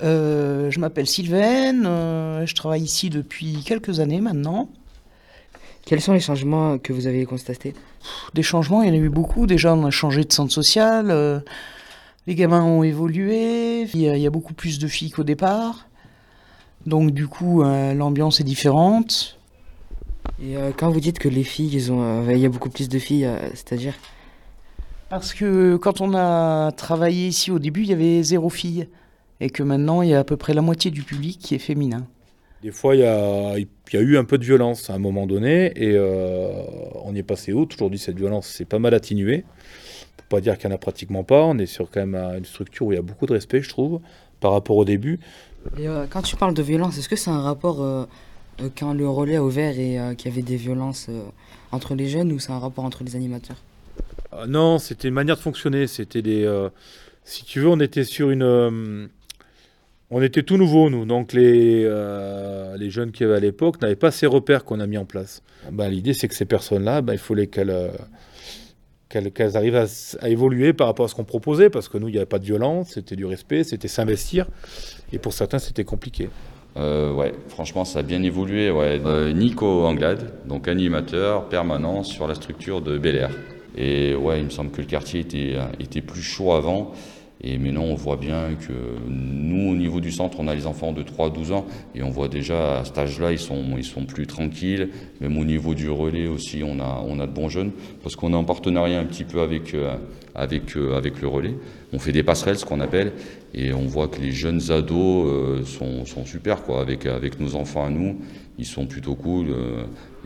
Euh, 0.03 0.69
je 0.69 0.79
m'appelle 0.79 1.07
Sylvain, 1.07 1.85
euh, 1.85 2.45
je 2.45 2.55
travaille 2.55 2.83
ici 2.83 3.09
depuis 3.09 3.63
quelques 3.65 4.01
années 4.01 4.19
maintenant. 4.19 4.69
Quels 5.85 6.01
sont 6.01 6.13
les 6.13 6.19
changements 6.19 6.77
que 6.77 6.91
vous 6.91 7.07
avez 7.07 7.25
constatés? 7.25 7.73
Des 8.33 8.43
changements, 8.43 8.83
il 8.83 8.89
y 8.89 8.91
en 8.91 8.93
a 8.93 8.97
eu 8.97 9.09
beaucoup. 9.09 9.47
Déjà, 9.47 9.73
on 9.73 9.85
a 9.85 9.91
changé 9.91 10.23
de 10.23 10.31
centre 10.31 10.51
social. 10.51 11.09
Les 12.29 12.36
gamins 12.36 12.63
ont 12.63 12.83
évolué. 12.83 13.88
Il 13.91 14.01
y, 14.01 14.07
a, 14.07 14.15
il 14.15 14.21
y 14.21 14.27
a 14.27 14.29
beaucoup 14.29 14.53
plus 14.53 14.77
de 14.77 14.88
filles 14.88 15.09
qu'au 15.09 15.24
départ. 15.24 15.88
Donc, 16.86 17.09
du 17.09 17.27
coup, 17.27 17.63
euh, 17.63 17.95
l'ambiance 17.95 18.39
est 18.39 18.43
différente. 18.43 19.39
Et 20.39 20.55
euh, 20.55 20.69
quand 20.77 20.91
vous 20.91 21.00
dites 21.00 21.17
que 21.17 21.27
les 21.27 21.43
filles, 21.43 21.71
ils 21.74 21.91
ont, 21.91 22.03
euh, 22.03 22.31
il 22.31 22.38
y 22.38 22.45
a 22.45 22.50
beaucoup 22.50 22.69
plus 22.69 22.88
de 22.88 23.00
filles, 23.00 23.25
euh, 23.25 23.39
c'est-à-dire? 23.55 23.95
Parce 25.09 25.33
que 25.33 25.75
quand 25.77 26.01
on 26.01 26.13
a 26.13 26.71
travaillé 26.71 27.27
ici 27.29 27.50
au 27.50 27.57
début, 27.57 27.81
il 27.81 27.89
y 27.89 27.93
avait 27.93 28.21
zéro 28.21 28.51
fille. 28.51 28.88
Et 29.39 29.50
que 29.50 29.63
maintenant, 29.63 30.03
il 30.03 30.09
y 30.09 30.13
a 30.13 30.19
à 30.19 30.24
peu 30.24 30.38
près 30.38 30.53
la 30.53 30.62
moitié 30.62 30.91
du 30.91 31.01
public 31.01 31.39
qui 31.39 31.55
est 31.55 31.59
féminin. 31.59 32.05
Des 32.62 32.71
fois, 32.71 32.95
il 32.95 33.01
y 33.01 33.05
a, 33.05 33.57
il 33.57 33.67
y 33.93 33.98
a 33.98 34.01
eu 34.01 34.17
un 34.17 34.25
peu 34.25 34.38
de 34.38 34.45
violence 34.45 34.91
à 34.91 34.93
un 34.93 35.00
moment 35.00 35.25
donné, 35.25 35.71
et 35.75 35.95
euh, 35.95 36.51
on 37.05 37.15
y 37.15 37.19
est 37.19 37.24
passé 37.24 37.53
outre. 37.53 37.75
Aujourd'hui, 37.77 37.98
cette 37.98 38.17
violence 38.17 38.48
s'est 38.48 38.65
pas 38.65 38.77
mal 38.77 38.93
atténuée. 38.93 39.45
Pour 40.27 40.38
pas 40.38 40.41
dire 40.41 40.57
qu'il 40.57 40.67
n'y 40.69 40.73
en 40.73 40.75
a 40.75 40.79
pratiquement 40.79 41.23
pas. 41.23 41.43
On 41.43 41.57
est 41.57 41.65
sur 41.65 41.89
quand 41.89 42.05
même 42.05 42.15
une 42.38 42.45
structure 42.45 42.85
où 42.88 42.91
il 42.91 42.95
y 42.95 42.99
a 42.99 43.01
beaucoup 43.01 43.25
de 43.25 43.33
respect, 43.33 43.61
je 43.61 43.69
trouve, 43.69 43.99
par 44.39 44.51
rapport 44.51 44.77
au 44.77 44.85
début. 44.85 45.19
Et, 45.77 45.88
euh, 45.88 46.05
quand 46.09 46.21
tu 46.21 46.35
parles 46.35 46.53
de 46.53 46.61
violence, 46.61 46.97
est-ce 46.97 47.09
que 47.09 47.15
c'est 47.15 47.29
un 47.31 47.41
rapport 47.41 47.81
euh, 47.81 48.05
euh, 48.61 48.69
quand 48.77 48.93
le 48.93 49.07
relais 49.09 49.35
a 49.38 49.43
ouvert 49.43 49.77
et 49.79 49.99
euh, 49.99 50.13
qu'il 50.13 50.29
y 50.29 50.33
avait 50.33 50.41
des 50.41 50.55
violences 50.55 51.07
euh, 51.09 51.21
entre 51.71 51.95
les 51.95 52.07
jeunes 52.07 52.31
ou 52.31 52.39
c'est 52.39 52.51
un 52.51 52.59
rapport 52.59 52.85
entre 52.85 53.03
les 53.03 53.15
animateurs? 53.15 53.57
Euh, 54.33 54.45
non, 54.47 54.77
c'était 54.79 55.07
une 55.07 55.13
manière 55.13 55.35
de 55.35 55.41
fonctionner. 55.41 55.88
C'était 55.88 56.21
des. 56.21 56.43
euh, 56.43 56.69
si 57.23 57.43
tu 57.45 57.59
veux, 57.61 57.67
on 57.69 57.79
était 57.79 58.03
sur 58.03 58.29
une. 58.29 58.43
euh, 58.43 59.07
on 60.11 60.21
était 60.21 60.43
tout 60.43 60.57
nouveau, 60.57 60.89
nous. 60.89 61.05
Donc, 61.05 61.33
les, 61.33 61.83
euh, 61.85 62.75
les 62.77 62.89
jeunes 62.89 63.11
qui 63.11 63.23
avaient 63.23 63.35
à 63.35 63.39
l'époque 63.39 63.79
n'avaient 63.81 63.95
pas 63.95 64.09
ces 64.11 64.25
repères 64.25 64.65
qu'on 64.65 64.79
a 64.79 64.88
mis 64.88 64.97
en 64.97 65.05
place. 65.05 65.43
Ben, 65.71 65.88
L'idée, 65.89 66.13
c'est 66.13 66.27
que 66.27 66.33
ces 66.35 66.45
personnes-là, 66.45 67.01
ben, 67.01 67.13
il 67.13 67.19
fallait 67.19 67.47
qu'elles. 67.47 67.91
Qu'elles 69.09 69.31
qu'elles 69.31 69.57
arrivent 69.57 69.85
à 70.21 70.29
évoluer 70.29 70.73
par 70.73 70.87
rapport 70.87 71.05
à 71.05 71.09
ce 71.09 71.15
qu'on 71.15 71.25
proposait, 71.25 71.69
parce 71.69 71.89
que 71.89 71.97
nous, 71.97 72.07
il 72.07 72.11
n'y 72.11 72.17
avait 72.17 72.25
pas 72.25 72.39
de 72.39 72.45
violence, 72.45 72.91
c'était 72.93 73.15
du 73.15 73.25
respect, 73.25 73.63
c'était 73.63 73.87
s'investir, 73.87 74.47
et 75.11 75.17
pour 75.17 75.33
certains, 75.33 75.59
c'était 75.59 75.83
compliqué. 75.83 76.29
Euh, 76.77 77.11
ouais, 77.11 77.33
franchement, 77.47 77.83
ça 77.83 77.99
a 77.99 78.01
bien 78.03 78.21
évolué. 78.23 78.69
Ouais. 78.69 79.01
Euh, 79.05 79.33
Nico 79.33 79.85
Anglade, 79.85 80.31
donc 80.47 80.67
animateur 80.67 81.49
permanent 81.49 82.03
sur 82.03 82.27
la 82.27 82.35
structure 82.35 82.81
de 82.81 82.97
Bel 82.97 83.15
Air. 83.15 83.31
Et 83.75 84.15
ouais, 84.15 84.39
il 84.39 84.45
me 84.45 84.49
semble 84.49 84.71
que 84.71 84.81
le 84.81 84.87
quartier 84.87 85.21
était, 85.21 85.53
euh, 85.55 85.65
était 85.79 86.01
plus 86.01 86.21
chaud 86.21 86.53
avant. 86.53 86.91
Et 87.41 87.58
maintenant, 87.58 87.84
on 87.84 87.96
voit 87.96 88.17
bien 88.17 88.55
que 88.55 88.74
nous, 89.08 89.72
au 89.72 89.75
niveau 89.75 90.01
du 90.01 90.12
centre, 90.12 90.39
on 90.41 90.48
a 90.50 90.55
les 90.55 90.67
enfants 90.67 90.91
de 90.91 91.03
3 91.03 91.27
à 91.27 91.29
12 91.29 91.53
ans. 91.53 91.65
Et 91.96 92.03
on 92.03 92.10
voit 92.10 92.27
déjà 92.27 92.79
à 92.79 92.86
cet 92.86 92.98
âge-là, 92.98 93.31
ils 93.31 93.39
sont, 93.39 93.63
ils 93.77 93.86
sont 93.86 94.05
plus 94.05 94.27
tranquilles. 94.27 94.89
Même 95.22 95.38
au 95.38 95.46
niveau 95.46 95.74
du 95.74 95.89
relais 95.89 96.27
aussi, 96.27 96.63
on 96.65 96.79
a, 96.81 97.01
on 97.08 97.19
a 97.19 97.27
de 97.27 97.31
bons 97.31 97.48
jeunes. 97.48 97.72
Parce 98.03 98.17
qu'on 98.17 98.34
est 98.34 98.36
en 98.36 98.43
partenariat 98.43 99.00
un 99.00 99.05
petit 99.05 99.24
peu 99.24 99.39
avec, 99.39 99.74
euh, 99.74 99.96
avec, 100.36 100.75
euh, 100.75 100.98
avec 100.98 101.22
le 101.22 101.29
relais. 101.29 101.55
On 101.93 102.00
fait 102.00 102.12
des 102.12 102.24
passerelles, 102.24 102.58
ce 102.58 102.65
qu'on 102.65 102.81
appelle. 102.81 103.13
Et 103.53 103.72
on 103.72 103.86
voit 103.86 104.10
que 104.10 104.19
les 104.19 104.31
jeunes 104.31 104.69
ados 104.69 105.27
euh, 105.27 105.63
sont, 105.63 106.05
sont 106.05 106.25
super, 106.25 106.63
quoi. 106.63 106.81
Avec, 106.81 107.05
avec 107.05 107.39
nos 107.39 107.55
enfants 107.55 107.86
à 107.86 107.89
nous, 107.89 108.19
ils 108.58 108.65
sont 108.65 108.86
plutôt 108.86 109.15
cool. 109.15 109.48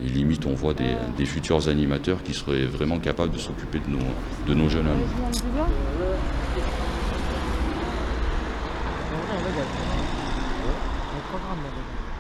et 0.04 0.10
limite, 0.10 0.48
on 0.48 0.56
voit 0.56 0.74
des, 0.74 0.96
des 1.16 1.26
futurs 1.26 1.68
animateurs 1.68 2.24
qui 2.24 2.34
seraient 2.34 2.66
vraiment 2.66 2.98
capables 2.98 3.32
de 3.32 3.38
s'occuper 3.38 3.78
de 3.78 3.92
nos, 3.92 4.48
de 4.48 4.60
nos 4.60 4.68
jeunes 4.68 4.88
à. 4.88 6.03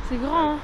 C'est 0.09 0.17
grand, 0.17 0.53
hein 0.53 0.59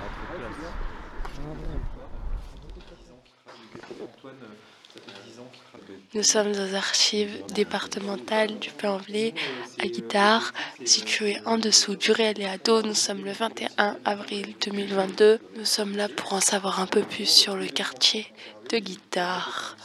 Nous 6.14 6.24
sommes 6.24 6.52
aux 6.52 6.76
archives 6.76 7.44
départementales 7.54 8.58
du 8.60 8.72
Puy-en-Velay 8.72 9.34
à 9.80 9.88
Guitare, 9.88 10.54
situées 10.84 11.38
en 11.46 11.58
dessous 11.58 11.96
du 11.96 12.12
réel 12.12 12.42
et 12.42 12.46
ado. 12.46 12.82
Nous 12.82 12.96
sommes 12.96 13.24
le 13.24 13.32
21 13.32 13.98
avril 14.06 14.56
2022. 14.66 15.40
Nous 15.56 15.66
sommes 15.66 15.96
là 15.96 16.10
pour 16.10 16.34
en 16.34 16.42
savoir 16.42 16.80
un 16.80 16.88
peu 16.88 17.04
plus 17.04 17.28
sur 17.28 17.56
le 17.56 17.68
quartier 17.68 18.28
de 18.72 18.80
Guitare, 18.80 19.78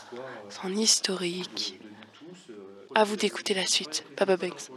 son 0.48 0.74
historique. 0.74 1.78
À 2.94 3.04
vous 3.04 3.16
d'écouter 3.16 3.54
la 3.54 3.66
suite. 3.66 4.04
Papa 4.16 4.36
Banks. 4.36 4.70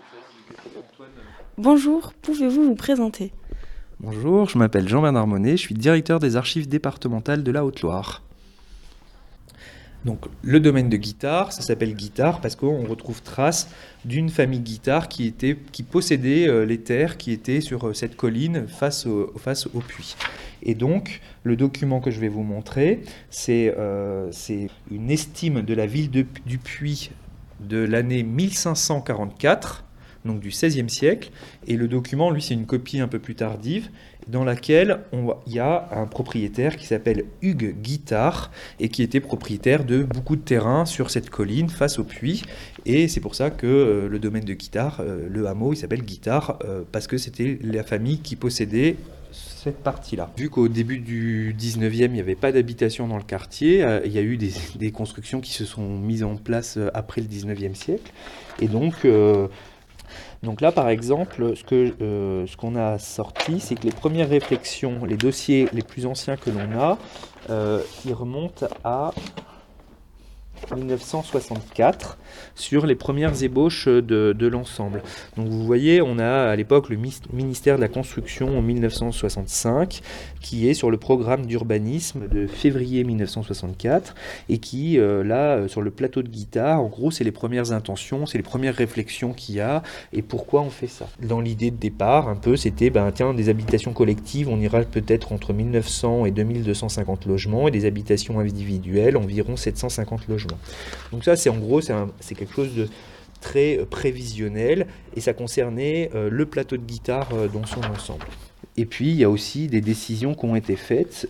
Bonjour, 1.57 2.13
pouvez-vous 2.21 2.63
vous 2.63 2.75
présenter? 2.75 3.31
Bonjour, 3.99 4.47
je 4.47 4.57
m'appelle 4.59 4.87
Jean-Bernard 4.87 5.25
Monet, 5.25 5.51
je 5.57 5.61
suis 5.61 5.73
directeur 5.75 6.19
des 6.19 6.35
archives 6.35 6.67
départementales 6.69 7.43
de 7.43 7.51
la 7.51 7.65
Haute-Loire. 7.65 8.21
Donc 10.05 10.25
le 10.43 10.59
domaine 10.59 10.87
de 10.89 10.97
guitare, 10.97 11.51
ça 11.51 11.63
s'appelle 11.63 11.95
guitare 11.95 12.39
parce 12.39 12.55
qu'on 12.55 12.85
retrouve 12.85 13.23
trace 13.23 13.67
d'une 14.05 14.29
famille 14.29 14.59
guitare 14.59 15.09
qui, 15.09 15.25
était, 15.25 15.57
qui 15.71 15.81
possédait 15.81 16.47
euh, 16.47 16.63
les 16.65 16.77
terres 16.77 17.17
qui 17.17 17.31
étaient 17.31 17.59
sur 17.61 17.87
euh, 17.87 17.93
cette 17.93 18.15
colline 18.15 18.67
face 18.67 19.07
au, 19.07 19.33
face 19.37 19.65
au 19.73 19.79
puits. 19.79 20.15
Et 20.61 20.75
donc 20.75 21.19
le 21.43 21.55
document 21.55 21.99
que 21.99 22.11
je 22.11 22.19
vais 22.19 22.27
vous 22.29 22.43
montrer, 22.43 23.01
c'est 23.31 23.73
euh, 23.77 24.27
c'est 24.31 24.69
une 24.91 25.09
estime 25.09 25.63
de 25.63 25.73
la 25.73 25.87
ville 25.87 26.11
de- 26.11 26.25
du 26.45 26.59
puits 26.59 27.09
de 27.59 27.77
l'année 27.79 28.21
1544 28.21 29.83
donc 30.27 30.39
du 30.39 30.49
XVIe 30.49 30.89
siècle. 30.89 31.31
Et 31.67 31.75
le 31.75 31.87
document, 31.87 32.29
lui, 32.29 32.41
c'est 32.41 32.53
une 32.53 32.65
copie 32.65 32.99
un 32.99 33.07
peu 33.07 33.19
plus 33.19 33.35
tardive, 33.35 33.89
dans 34.27 34.43
laquelle 34.43 34.99
il 35.13 35.53
y 35.53 35.59
a 35.59 35.89
un 35.91 36.05
propriétaire 36.05 36.75
qui 36.75 36.85
s'appelle 36.85 37.25
Hugues 37.41 37.75
Guittard, 37.81 38.51
et 38.79 38.89
qui 38.89 39.03
était 39.03 39.19
propriétaire 39.19 39.85
de 39.85 40.03
beaucoup 40.03 40.35
de 40.35 40.41
terrain 40.41 40.85
sur 40.85 41.09
cette 41.09 41.29
colline 41.29 41.69
face 41.69 41.99
au 41.99 42.03
puits. 42.03 42.43
Et 42.85 43.07
c'est 43.07 43.19
pour 43.19 43.35
ça 43.35 43.49
que 43.49 43.67
euh, 43.67 44.07
le 44.07 44.19
domaine 44.19 44.43
de 44.43 44.53
Guittard, 44.53 44.99
euh, 44.99 45.27
le 45.29 45.47
hameau, 45.47 45.73
il 45.73 45.77
s'appelle 45.77 46.03
Guittard, 46.03 46.59
euh, 46.63 46.83
parce 46.91 47.07
que 47.07 47.17
c'était 47.17 47.59
la 47.61 47.83
famille 47.83 48.19
qui 48.19 48.35
possédait 48.35 48.95
cette 49.31 49.79
partie-là. 49.79 50.31
Vu 50.37 50.49
qu'au 50.49 50.67
début 50.67 50.99
du 50.99 51.55
19e, 51.59 52.05
il 52.05 52.11
n'y 52.11 52.19
avait 52.19 52.35
pas 52.35 52.51
d'habitation 52.51 53.07
dans 53.07 53.17
le 53.17 53.23
quartier, 53.23 53.85
il 54.05 54.11
y 54.11 54.17
a 54.17 54.21
eu 54.21 54.37
des, 54.37 54.91
constructions 54.91 55.41
qui 55.41 55.51
se 55.51 55.65
sont 55.65 55.97
mises 55.99 56.23
en 56.23 56.37
place 56.37 56.79
après 56.93 57.19
le 57.19 57.27
19e 57.27 57.75
siècle. 57.75 58.13
Et 58.61 58.67
donc, 58.67 59.05
donc 60.43 60.61
là, 60.61 60.71
par 60.71 60.89
exemple, 60.89 61.53
euh, 61.71 62.45
ce 62.47 62.57
qu'on 62.57 62.75
a 62.75 62.99
sorti, 62.99 63.59
c'est 63.59 63.75
que 63.75 63.83
les 63.83 63.91
premières 63.91 64.29
réflexions, 64.29 65.03
les 65.05 65.17
dossiers 65.17 65.67
les 65.73 65.81
plus 65.81 66.05
anciens 66.05 66.37
que 66.37 66.49
l'on 66.49 66.79
a, 66.79 66.97
euh, 67.49 67.81
ils 68.05 68.13
remontent 68.13 68.67
à 68.83 69.11
1964 70.75 72.17
sur 72.55 72.85
les 72.85 72.95
premières 72.95 73.43
ébauches 73.43 73.87
de, 73.87 74.47
l'ensemble. 74.47 75.01
Donc 75.35 75.47
vous 75.47 75.65
voyez, 75.65 76.01
on 76.01 76.19
a 76.19 76.49
à 76.49 76.55
l'époque 76.55 76.89
le 76.89 76.97
ministère 77.33 77.75
de 77.75 77.81
la 77.81 77.87
Construction 77.87 78.57
en 78.57 78.61
1965 78.61 80.01
qui 80.41 80.69
est 80.69 80.73
sur 80.73 80.91
le 80.91 80.97
programme 80.97 81.45
d'urbanisme 81.45 82.27
de 82.27 82.47
février 82.47 83.03
1964 83.03 84.15
et 84.49 84.57
qui, 84.59 84.99
euh, 84.99 85.23
là, 85.23 85.55
euh, 85.55 85.67
sur 85.67 85.81
le 85.81 85.91
plateau 85.91 86.21
de 86.21 86.29
guitare, 86.29 86.81
en 86.81 86.87
gros, 86.87 87.11
c'est 87.11 87.23
les 87.23 87.31
premières 87.31 87.71
intentions, 87.71 88.25
c'est 88.25 88.37
les 88.37 88.43
premières 88.43 88.75
réflexions 88.75 89.33
qu'il 89.33 89.55
y 89.55 89.59
a 89.59 89.83
et 90.13 90.21
pourquoi 90.21 90.61
on 90.61 90.69
fait 90.69 90.87
ça. 90.87 91.07
Dans 91.21 91.41
l'idée 91.41 91.71
de 91.71 91.77
départ, 91.77 92.29
un 92.29 92.35
peu, 92.35 92.55
c'était, 92.55 92.89
ben, 92.89 93.11
tiens, 93.11 93.33
des 93.33 93.49
habitations 93.49 93.93
collectives, 93.93 94.49
on 94.49 94.59
ira 94.59 94.81
peut-être 94.81 95.31
entre 95.31 95.53
1900 95.53 96.25
et 96.25 96.31
2250 96.31 97.25
logements 97.25 97.67
et 97.67 97.71
des 97.71 97.85
habitations 97.85 98.39
individuelles, 98.39 99.17
environ 99.17 99.55
750 99.55 100.27
logements. 100.27 100.56
Donc 101.11 101.23
ça, 101.23 101.35
c'est 101.35 101.49
en 101.49 101.57
gros, 101.57 101.81
c'est 101.81 102.35
quelque 102.35 102.53
chose 102.53 102.75
de 102.75 102.87
très 103.41 103.77
euh, 103.77 103.85
prévisionnel 103.85 104.87
et 105.15 105.21
ça 105.21 105.33
concernait 105.33 106.09
euh, 106.15 106.29
le 106.29 106.45
plateau 106.45 106.77
de 106.77 106.83
guitare 106.83 107.29
euh, 107.33 107.47
dans 107.47 107.65
son 107.65 107.83
ensemble. 107.83 108.25
Et 108.75 108.85
puis, 108.85 109.09
il 109.09 109.15
y 109.15 109.23
a 109.23 109.29
aussi 109.29 109.67
des 109.67 109.81
décisions 109.81 110.35
qui 110.35 110.45
ont 110.45 110.55
été 110.55 110.75
faites. 110.75 111.27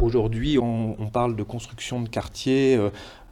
Aujourd'hui, 0.00 0.58
on, 0.58 1.08
parle 1.12 1.36
de 1.36 1.42
construction 1.44 2.00
de 2.00 2.08
quartiers 2.08 2.76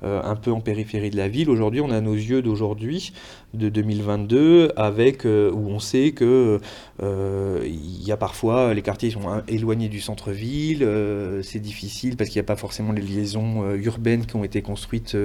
un 0.03 0.37
peu 0.37 0.53
en 0.53 0.61
périphérie 0.61 1.11
de 1.11 1.17
la 1.17 1.29
ville. 1.29 1.51
Aujourd'hui, 1.51 1.81
on 1.81 1.91
a 1.91 2.01
nos 2.01 2.15
yeux 2.15 2.41
d'aujourd'hui, 2.41 3.13
de 3.55 3.71
2022, 3.71 4.73
avec 4.77 5.25
euh, 5.25 5.51
où 5.51 5.69
on 5.69 5.79
sait 5.79 6.11
que 6.11 6.61
euh, 7.03 7.63
il 7.65 8.05
y 8.05 8.13
a 8.13 8.19
parfois 8.19 8.75
les 8.75 8.83
quartiers 8.83 9.11
sont 9.11 9.43
éloignés 9.49 9.89
du 9.89 10.01
centre-ville, 10.01 10.83
euh, 10.83 11.43
c'est 11.43 11.59
difficile 11.59 12.17
parce 12.17 12.29
qu'il 12.29 12.39
n'y 12.39 12.45
a 12.45 12.47
pas 12.47 12.57
forcément 12.57 12.93
les 12.93 13.01
liaisons 13.01 13.75
urbaines 13.77 14.27
qui 14.27 14.37
ont 14.37 14.45
été 14.45 14.61
construites 14.61 15.17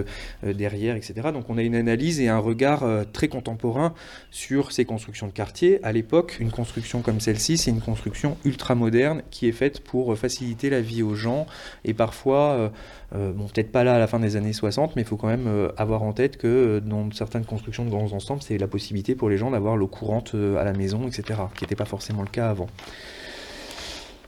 derrière, 0.44 0.96
etc. 0.96 1.30
Donc 1.34 1.50
on 1.50 1.58
a 1.58 1.64
une 1.64 1.76
analyse 1.76 2.22
et 2.22 2.30
un 2.30 2.40
regard 2.40 2.86
très 3.12 3.28
contemporain 3.28 3.94
sur 4.32 4.72
ces 4.72 4.86
constructions 4.86 5.28
de 5.28 5.34
quartier. 5.34 5.84
À 5.84 5.92
l'époque, 5.92 6.38
une 6.40 6.52
construction 6.52 7.02
comme 7.02 7.20
celle-ci, 7.20 7.58
c'est 7.58 7.72
une 7.72 7.82
construction 7.82 8.38
ultra 8.46 8.76
moderne 8.76 9.22
qui 9.32 9.48
est 9.48 9.54
faite 9.54 9.82
pour 9.82 10.18
faciliter 10.18 10.70
la 10.70 10.82
vie 10.82 11.04
aux 11.04 11.16
gens 11.16 11.46
et 11.84 11.94
parfois, 11.94 12.72
bon 13.12 13.48
peut-être 13.48 13.72
pas 13.72 13.84
là 13.84 13.96
à 13.96 14.00
la 14.00 14.08
fin 14.08 14.20
des 14.20 14.36
années 14.36 14.54
60, 14.54 14.96
mais 14.96 15.02
il 15.02 15.08
faut 15.08 15.18
quand 15.18 15.28
même 15.28 15.50
avoir 15.78 16.04
en 16.04 16.14
tête 16.14 16.38
que 16.38 16.80
dans 16.80 17.12
certaines 17.12 17.46
constructions 17.46 17.86
de 17.86 17.90
grands 17.90 18.13
ensembles, 18.14 18.42
c'est 18.42 18.58
la 18.58 18.68
possibilité 18.68 19.16
pour 19.16 19.30
les 19.30 19.38
gens 19.38 19.52
d'avoir 19.52 19.76
l'eau 19.78 19.88
courante 19.88 20.36
euh, 20.36 20.58
à 20.58 20.64
la 20.64 20.74
maison, 20.74 21.08
etc., 21.08 21.40
qui 21.56 21.64
n'était 21.64 21.76
pas 21.76 21.86
forcément 21.86 22.22
le 22.22 22.30
cas 22.30 22.50
avant. 22.50 22.68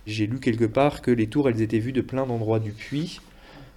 J'ai 0.08 0.27
lu 0.27 0.39
quelque 0.39 0.65
part 0.65 1.01
que 1.01 1.12
les 1.12 1.27
tours, 1.27 1.50
elles 1.50 1.62
étaient 1.62 1.80
vues 1.80 1.92
de 1.92 2.01
plein 2.01 2.25
d'endroits 2.25 2.60
du 2.60 2.72
puits. 2.72 3.20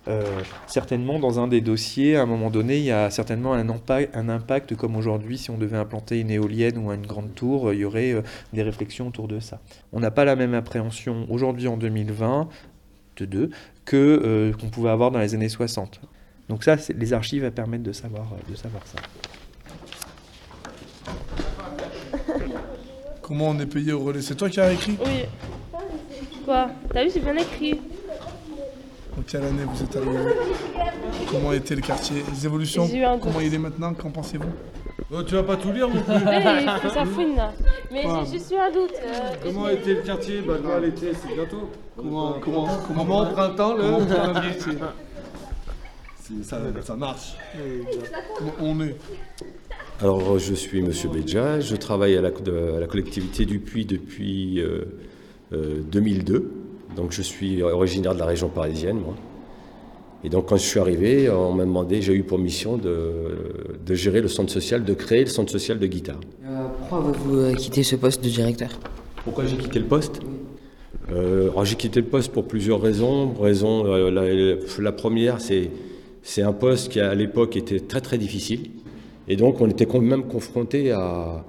Euh, 0.07 0.25
certainement, 0.67 1.19
dans 1.19 1.39
un 1.39 1.49
des 1.49 1.61
dossiers, 1.61 2.17
à 2.17 2.23
un 2.23 2.27
moment 2.27 2.51
donné, 2.51 2.79
il 2.79 2.85
y 2.85 2.91
a 2.91 3.11
certainement 3.11 3.53
un, 3.55 3.67
impa- 3.67 4.09
un 4.15 4.29
impact, 4.29 4.75
comme 4.75 4.97
aujourd'hui, 4.97 5.37
si 5.39 5.51
on 5.51 5.59
devait 5.59 5.77
implanter 5.77 6.21
une 6.21 6.31
éolienne 6.31 6.79
ou 6.79 6.93
une 6.93 7.07
grande 7.07 7.35
tour, 7.35 7.73
il 7.73 7.81
y 7.81 7.85
aurait 7.85 8.13
euh, 8.13 8.23
des 8.53 8.63
réflexions 8.63 9.09
autour 9.09 9.29
de 9.29 9.41
ça. 9.41 9.61
On 9.93 10.01
n'a 10.01 10.11
pas 10.11 10.25
la 10.25 10.37
même 10.37 10.55
appréhension 10.55 11.27
aujourd'hui 11.31 11.67
en 11.69 11.77
2020 11.77 12.49
de 13.19 13.25
deux 13.25 13.51
que 13.85 14.53
qu'on 14.61 14.69
pouvait 14.69 14.91
avoir 14.91 15.11
dans 15.11 15.19
les 15.19 15.35
années 15.35 15.49
60. 15.49 16.01
Donc 16.49 16.63
ça, 16.63 16.77
les 16.97 17.13
archives 17.13 17.51
permettent 17.51 17.83
de 17.83 17.93
savoir, 17.93 18.27
de 18.49 18.55
savoir 18.55 18.87
ça. 18.87 18.99
Comment 23.29 23.49
on 23.51 23.59
est 23.61 23.67
payé 23.67 23.93
au 23.93 24.01
relais? 24.01 24.23
C'est 24.23 24.35
toi 24.37 24.49
qui 24.49 24.59
as 24.59 24.73
écrit? 24.73 24.97
Oui. 25.05 25.27
Quoi? 26.47 26.69
T'as 26.91 27.05
vu, 27.05 27.11
c'est 27.11 27.21
bien 27.21 27.37
écrit. 27.37 27.79
En 29.19 29.23
quelle 29.27 29.43
année 29.45 29.65
vous 29.67 29.83
êtes 29.83 29.95
arrivé? 29.97 30.19
Comment 31.31 31.53
était 31.53 31.75
le 31.75 31.83
quartier? 31.83 32.23
Les 32.33 32.47
évolutions? 32.47 32.87
J'ai 32.87 33.01
eu 33.01 33.05
un 33.05 33.19
Comment 33.19 33.41
il 33.41 33.53
est 33.53 33.59
maintenant? 33.59 33.93
Qu'en 33.93 34.11
pensez-vous? 34.11 34.49
Oh, 35.13 35.23
tu 35.23 35.35
vas 35.35 35.43
pas 35.43 35.57
tout 35.57 35.73
lire 35.73 35.89
non 35.89 36.01
plus. 36.01 36.15
Eh, 36.15 36.63
il 36.87 36.91
sa 36.91 37.05
fouine 37.05 37.37
là. 37.37 37.53
Mais 37.91 38.07
Ouais. 38.07 38.13
j'ai 38.25 38.39
juste 38.39 38.51
eu 38.51 38.57
un 38.57 38.71
doute. 38.71 38.93
euh, 39.03 39.35
Comment 39.43 39.69
était 39.69 39.95
le 39.95 40.03
quartier? 40.03 40.41
Bah, 40.41 40.55
là, 40.67 40.81
l'été, 40.81 41.13
c'est 41.13 41.35
bientôt. 41.35 41.69
Comment, 41.97 42.35
comment, 42.43 42.67
Comment 42.87 43.21
au 43.21 43.27
printemps, 43.27 43.75
le 43.75 43.83
comment 43.83 44.35
ça, 46.43 46.59
ça 46.83 46.97
marche. 46.97 47.35
Comment 48.39 48.53
on 48.61 48.81
est? 48.81 48.97
Alors, 50.01 50.39
je 50.39 50.55
suis 50.55 50.81
Monsieur 50.83 51.09
Béja, 51.09 51.59
je 51.61 51.75
travaille 51.75 52.17
à 52.17 52.21
la, 52.21 52.31
de- 52.31 52.77
à 52.77 52.81
la 52.81 52.87
collectivité 52.87 53.45
du 53.47 53.59
Puy 53.59 53.85
depuis 53.85 54.61
euh, 54.61 54.83
euh, 55.53 55.81
2002. 55.91 56.51
Donc, 56.97 57.11
je 57.13 57.23
suis 57.23 57.63
originaire 57.63 58.15
de 58.15 58.19
la 58.21 58.27
région 58.27 58.49
parisienne, 58.49 58.99
moi. 59.01 59.15
Et 60.25 60.29
donc, 60.29 60.47
quand 60.49 60.57
je 60.57 60.63
suis 60.63 60.81
arrivé, 60.81 61.29
on 61.31 61.53
m'a 61.53 61.65
demandé, 61.65 62.01
j'ai 62.03 62.13
eu 62.15 62.23
pour 62.23 62.39
mission 62.39 62.77
de, 62.77 63.01
de 63.85 63.95
gérer 63.95 64.21
le 64.21 64.29
centre 64.29 64.53
social, 64.53 64.85
de 64.85 64.95
créer 64.95 65.21
le 65.21 65.27
centre 65.31 65.51
social 65.51 65.79
de 65.79 65.87
guitare. 65.87 66.21
Euh, 66.45 66.67
pourquoi 66.79 66.99
avez-vous 67.09 67.37
euh, 67.39 67.55
quitté 67.55 67.83
ce 67.83 67.97
poste 67.97 68.23
de 68.23 68.29
directeur? 68.29 68.71
Pourquoi 69.25 69.47
j'ai 69.47 69.57
quitté 69.57 69.79
le 69.81 69.85
poste? 69.87 70.21
Euh, 71.13 71.51
alors, 71.51 71.65
J'ai 71.65 71.77
quitté 71.77 72.01
le 72.01 72.07
poste 72.07 72.33
pour 72.33 72.45
plusieurs 72.47 72.81
raisons. 72.81 73.33
Raison, 73.35 73.85
euh, 73.87 74.11
la, 74.11 74.83
la 74.83 74.93
première, 74.93 75.41
c'est 75.41 75.71
c'est 76.23 76.43
un 76.43 76.53
poste 76.53 76.91
qui 76.93 77.01
à 77.01 77.15
l'époque 77.15 77.57
était 77.57 77.81
très 77.81 78.01
très 78.03 78.19
difficile. 78.19 78.71
Et 79.29 79.37
donc 79.37 79.61
on 79.61 79.69
était 79.69 79.87
quand 79.87 80.01
même 80.01 80.25
confronté 80.25 80.91
à, 80.91 81.45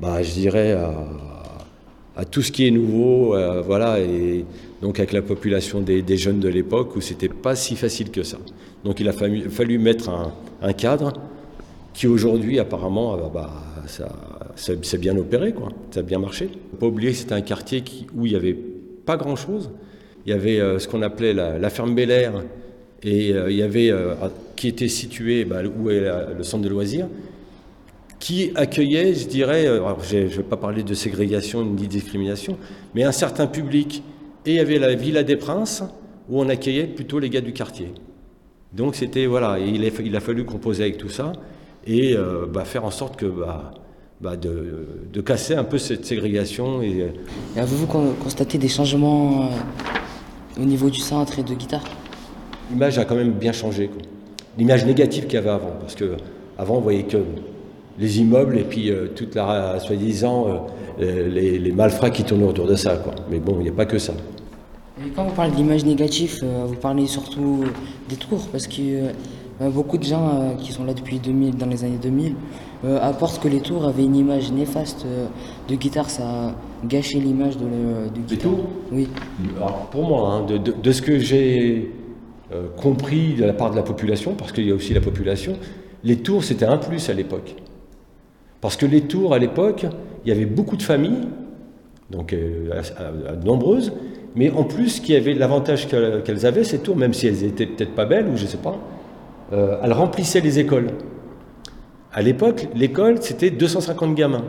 bah, 0.00 0.22
je 0.22 0.32
dirais, 0.32 0.72
à, 2.16 2.24
tout 2.30 2.42
ce 2.42 2.52
qui 2.52 2.66
est 2.66 2.70
nouveau. 2.70 3.34
euh, 3.34 3.62
voilà, 3.62 3.98
et 3.98 4.44
donc 4.82 4.98
avec 4.98 5.12
la 5.12 5.22
population 5.22 5.80
des, 5.80 6.16
jeunes 6.16 6.40
de 6.40 6.48
l'époque 6.48 6.94
où 6.96 7.00
c'était 7.00 7.28
pas 7.28 7.56
si 7.56 7.76
facile 7.76 8.10
que 8.10 8.22
ça. 8.22 8.38
Donc 8.84 9.00
il 9.00 9.08
a 9.08 9.12
fallu, 9.12 9.48
fallu 9.50 9.78
mettre 9.78 10.10
un, 10.10 10.72
cadre 10.74 11.12
qui 11.92 12.06
aujourd'hui 12.06 12.58
apparemment 12.58 13.14
euh, 13.14 13.28
bah, 13.32 13.50
ça, 13.86 14.08
c'est 14.56 14.98
bien 14.98 15.16
opéré, 15.16 15.52
quoi. 15.52 15.70
ça 15.90 16.00
a 16.00 16.02
bien 16.02 16.18
marché. 16.18 16.50
Faut 16.72 16.76
pas 16.76 16.86
oublier 16.86 17.12
que 17.12 17.16
c'était 17.16 17.34
un 17.34 17.40
quartier 17.40 17.82
où 18.14 18.26
il 18.26 18.32
n'y 18.32 18.36
avait 18.36 18.56
pas 19.06 19.16
grand-chose. 19.16 19.70
Il 20.26 20.30
y 20.30 20.32
avait 20.32 20.60
euh, 20.60 20.78
ce 20.78 20.88
qu'on 20.88 21.02
appelait 21.02 21.32
la, 21.32 21.70
ferme 21.70 21.94
Bel 21.94 22.10
Air, 22.10 22.42
et 23.02 23.30
il 23.30 23.56
y 23.56 23.62
avait, 23.62 23.92
qui 24.56 24.68
était 24.68 24.88
situé 24.88 25.44
bah, 25.44 25.62
où 25.64 25.90
est 25.90 26.00
la- 26.00 26.30
le 26.36 26.42
centre 26.42 26.62
de 26.64 26.68
loisirs, 26.68 27.08
qui 28.20 28.52
accueillait, 28.54 29.14
je 29.14 29.26
dirais, 29.26 29.66
euh, 29.66 29.76
alors 29.84 30.02
je 30.02 30.16
ne 30.18 30.24
vais 30.26 30.42
pas 30.42 30.56
parler 30.56 30.82
de 30.82 30.94
ségrégation 30.94 31.64
ni 31.64 31.82
de 31.82 31.86
discrimination, 31.86 32.56
mais 32.94 33.04
un 33.04 33.12
certain 33.12 33.46
public. 33.46 34.02
Et 34.46 34.50
il 34.52 34.56
y 34.56 34.60
avait 34.60 34.78
la 34.78 34.94
Villa 34.94 35.22
des 35.22 35.36
Princes, 35.36 35.82
où 36.28 36.40
on 36.40 36.48
accueillait 36.48 36.86
plutôt 36.86 37.18
les 37.18 37.30
gars 37.30 37.40
du 37.40 37.52
quartier. 37.52 37.92
Donc 38.72 38.94
c'était, 38.94 39.26
voilà, 39.26 39.58
et 39.58 39.68
il 39.68 39.84
a, 39.84 39.88
il 40.02 40.16
a 40.16 40.20
fallu 40.20 40.44
composer 40.44 40.82
avec 40.84 40.96
tout 40.98 41.08
ça, 41.08 41.32
et 41.86 42.14
euh, 42.16 42.46
bah, 42.46 42.64
faire 42.64 42.84
en 42.84 42.90
sorte 42.90 43.16
que, 43.16 43.26
bah, 43.26 43.72
bah, 44.20 44.36
de, 44.36 44.86
de 45.12 45.20
casser 45.20 45.54
un 45.54 45.64
peu 45.64 45.76
cette 45.78 46.06
ségrégation. 46.06 46.80
Et, 46.82 47.02
euh, 47.02 47.08
Et 47.56 47.60
Avez-vous 47.60 47.86
con- 47.86 48.14
constaté 48.22 48.56
des 48.58 48.68
changements 48.68 49.44
euh, 49.44 50.62
au 50.62 50.64
niveau 50.64 50.88
du 50.88 51.00
centre 51.00 51.38
et 51.38 51.42
de 51.42 51.54
guitare? 51.54 51.84
L'image 52.70 52.98
a 52.98 53.04
quand 53.04 53.16
même 53.16 53.32
bien 53.32 53.52
changé. 53.52 53.88
quoi. 53.88 53.98
L'image 54.58 54.84
négative 54.86 55.24
qu'il 55.24 55.34
y 55.34 55.38
avait 55.38 55.50
avant. 55.50 55.72
Parce 55.80 55.94
que 55.94 56.16
avant, 56.58 56.76
on 56.76 56.80
voyait 56.80 57.02
que 57.04 57.18
les 57.98 58.20
immeubles 58.20 58.58
et 58.58 58.62
puis 58.64 58.90
euh, 58.90 59.08
toute 59.14 59.34
la, 59.34 59.78
soi-disant, 59.80 60.66
euh, 61.00 61.28
les, 61.28 61.58
les 61.58 61.72
malfrats 61.72 62.10
qui 62.10 62.24
tournent 62.24 62.44
autour 62.44 62.66
de 62.66 62.74
ça. 62.74 62.96
Quoi. 62.96 63.14
Mais 63.30 63.38
bon, 63.38 63.56
il 63.58 63.64
n'y 63.64 63.68
a 63.68 63.72
pas 63.72 63.86
que 63.86 63.98
ça. 63.98 64.12
Et 65.04 65.10
quand 65.10 65.24
vous 65.24 65.34
parlez 65.34 65.50
d'image 65.52 65.84
négative, 65.84 66.40
euh, 66.44 66.64
vous 66.66 66.76
parlez 66.76 67.06
surtout 67.06 67.64
des 68.08 68.16
tours, 68.16 68.46
parce 68.52 68.66
que 68.68 68.80
euh, 69.60 69.70
beaucoup 69.70 69.98
de 69.98 70.04
gens 70.04 70.54
qui 70.58 70.72
sont 70.72 70.84
là 70.84 70.94
depuis 70.94 71.18
2000, 71.18 71.56
dans 71.56 71.66
les 71.66 71.82
années 71.84 71.98
2000, 72.00 72.34
euh, 72.84 72.98
apportent 73.00 73.40
que 73.42 73.48
les 73.48 73.60
tours 73.60 73.84
avaient 73.84 74.04
une 74.04 74.14
image 74.16 74.52
néfaste 74.52 75.04
de 75.68 75.74
guitare, 75.74 76.10
ça 76.10 76.22
a 76.22 76.54
gâché 76.86 77.18
l'image 77.18 77.56
de, 77.56 77.64
guitare. 78.28 78.50
tours? 78.50 78.64
Oui. 78.92 79.08
Alors, 79.56 79.86
pour 79.90 80.02
moi, 80.06 80.28
hein, 80.30 80.46
de, 80.46 80.58
de- 80.58 80.74
de 80.80 80.92
ce 80.92 81.02
que 81.02 81.18
j'ai 81.18 81.90
euh, 82.54 82.68
compris 82.76 83.34
de 83.34 83.44
la 83.44 83.52
part 83.52 83.70
de 83.70 83.76
la 83.76 83.82
population, 83.82 84.34
parce 84.34 84.52
qu'il 84.52 84.66
y 84.66 84.70
a 84.70 84.74
aussi 84.74 84.94
la 84.94 85.00
population, 85.00 85.56
les 86.04 86.16
tours, 86.16 86.44
c'était 86.44 86.64
un 86.66 86.76
plus 86.78 87.08
à 87.08 87.14
l'époque. 87.14 87.54
Parce 88.60 88.76
que 88.76 88.86
les 88.86 89.02
tours, 89.02 89.34
à 89.34 89.38
l'époque, 89.38 89.86
il 90.24 90.28
y 90.28 90.32
avait 90.32 90.46
beaucoup 90.46 90.76
de 90.76 90.82
familles, 90.82 91.28
donc 92.10 92.32
euh, 92.32 92.70
à 92.98 93.36
nombreuses, 93.36 93.92
mais 94.36 94.50
en 94.50 94.64
plus, 94.64 95.00
qui 95.00 95.14
avait 95.14 95.34
l'avantage 95.34 95.88
que- 95.88 96.20
qu'elles 96.20 96.46
avaient, 96.46 96.64
ces 96.64 96.78
tours, 96.78 96.96
même 96.96 97.12
si 97.12 97.26
elles 97.26 97.44
étaient 97.44 97.66
peut-être 97.66 97.94
pas 97.94 98.04
belles, 98.06 98.28
ou 98.28 98.36
je 98.36 98.46
sais 98.46 98.56
pas, 98.58 98.76
euh, 99.52 99.76
elles 99.82 99.92
remplissaient 99.92 100.40
les 100.40 100.58
écoles. 100.58 100.88
À 102.12 102.22
l'époque, 102.22 102.68
l'école, 102.74 103.16
c'était 103.20 103.50
250 103.50 104.14
gamins. 104.14 104.44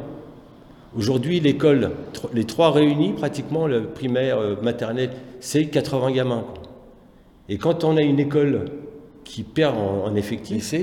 Aujourd'hui, 0.98 1.40
l'école, 1.40 1.92
les 2.34 2.46
trois 2.46 2.72
réunis, 2.72 3.14
pratiquement, 3.14 3.68
le 3.68 3.84
primaire, 3.84 4.38
euh, 4.40 4.56
maternelle, 4.62 5.10
c'est 5.40 5.66
80 5.66 6.12
gamins. 6.12 6.46
Et 7.50 7.58
quand 7.58 7.84
on 7.84 7.98
a 7.98 8.02
une 8.02 8.20
école 8.20 8.66
qui 9.24 9.44
perd 9.44 9.78
en, 9.78 10.06
en 10.06 10.16
effectif, 10.16 10.74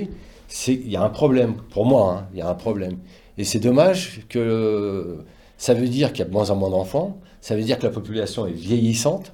il 0.69 0.91
y 0.91 0.97
a 0.97 1.03
un 1.03 1.09
problème. 1.09 1.55
Pour 1.71 1.87
moi, 1.87 2.19
hein, 2.19 2.29
il 2.33 2.39
y 2.39 2.43
a 2.43 2.49
un 2.49 2.55
problème. 2.55 2.99
Et 3.39 3.45
c'est 3.45 3.61
dommage 3.61 4.21
que 4.29 5.19
ça 5.57 5.75
veut 5.75 5.89
dire 5.89 6.13
qu'il 6.13 6.21
y 6.21 6.23
a 6.23 6.29
de 6.29 6.33
moins 6.33 6.51
en 6.51 6.57
moins 6.57 6.71
d'enfants, 6.71 7.19
ça 7.41 7.57
veut 7.57 7.63
dire 7.63 7.79
que 7.79 7.85
la 7.85 7.91
population 7.91 8.47
est 8.47 8.53
vieillissante. 8.53 9.33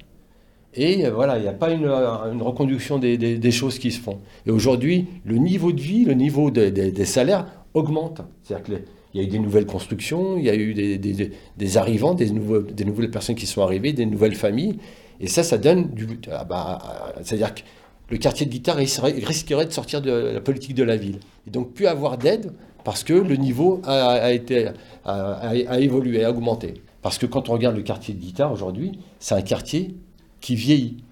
Et 0.75 1.09
voilà, 1.09 1.37
il 1.37 1.41
n'y 1.41 1.47
a 1.47 1.53
pas 1.53 1.71
une, 1.71 1.85
euh, 1.85 2.11
reconduction 2.39 2.99
des, 2.99 3.51
choses 3.51 3.79
qui 3.79 3.91
se 3.91 3.99
font. 3.99 4.19
Et 4.45 4.51
aujourd'hui, 4.51 5.07
le 5.25 5.37
niveau 5.37 5.71
de 5.71 5.81
vie, 5.81 6.05
le 6.05 6.13
niveau 6.13 6.51
des- 6.51 7.05
salaires 7.05 7.47
augmente. 7.73 8.21
C'est-à-dire 8.43 8.65
qu'il 8.65 8.83
y 9.15 9.19
a 9.19 9.23
eu 9.23 9.27
des 9.27 9.39
nouvelles 9.39 9.65
constructions, 9.65 10.37
il 10.37 10.45
y 10.45 10.49
a 10.49 10.55
eu 10.55 10.75
des, 10.75 11.77
arrivants, 11.77 12.13
des 12.13 12.29
nouvelles 12.31 13.11
personnes 13.11 13.35
qui 13.35 13.47
sont 13.47 13.63
arrivées, 13.63 13.93
des 13.93 14.05
nouvelles 14.05 14.35
familles. 14.35 14.77
Et 15.19 15.27
ça, 15.27 15.43
ça 15.43 15.57
donne 15.57 15.89
du. 15.89 16.19
ah 16.31 16.43
bah, 16.43 16.79
euh, 16.83 17.21
C'est-à-dire 17.23 17.53
que 17.53 17.61
le 18.09 18.17
quartier 18.17 18.45
de 18.45 18.51
guitare 18.51 18.77
risquerait, 18.77 19.65
de 19.65 19.71
sortir 19.71 20.01
de 20.01 20.11
la 20.11 20.41
politique 20.41 20.73
de 20.73 20.83
la 20.83 20.95
ville. 20.95 21.19
Et 21.47 21.51
donc, 21.51 21.73
plus 21.73 21.87
avoir 21.87 22.17
d'aide 22.17 22.53
parce 22.83 23.03
que 23.03 23.13
le 23.13 23.35
niveau 23.35 23.81
a, 23.85 24.31
été, 24.31 24.69
a, 25.05 25.79
évolué, 25.79 26.23
a 26.23 26.31
augmenté. 26.31 26.81
Parce 27.01 27.17
que 27.17 27.25
quand 27.25 27.49
on 27.49 27.53
regarde 27.53 27.75
le 27.75 27.83
quartier 27.83 28.13
de 28.13 28.19
guitare 28.19 28.51
aujourd'hui, 28.51 28.99
c'est 29.19 29.35
un 29.35 29.41
quartier 29.41 29.95
qui 30.41 30.55
vieillit. 30.55 31.03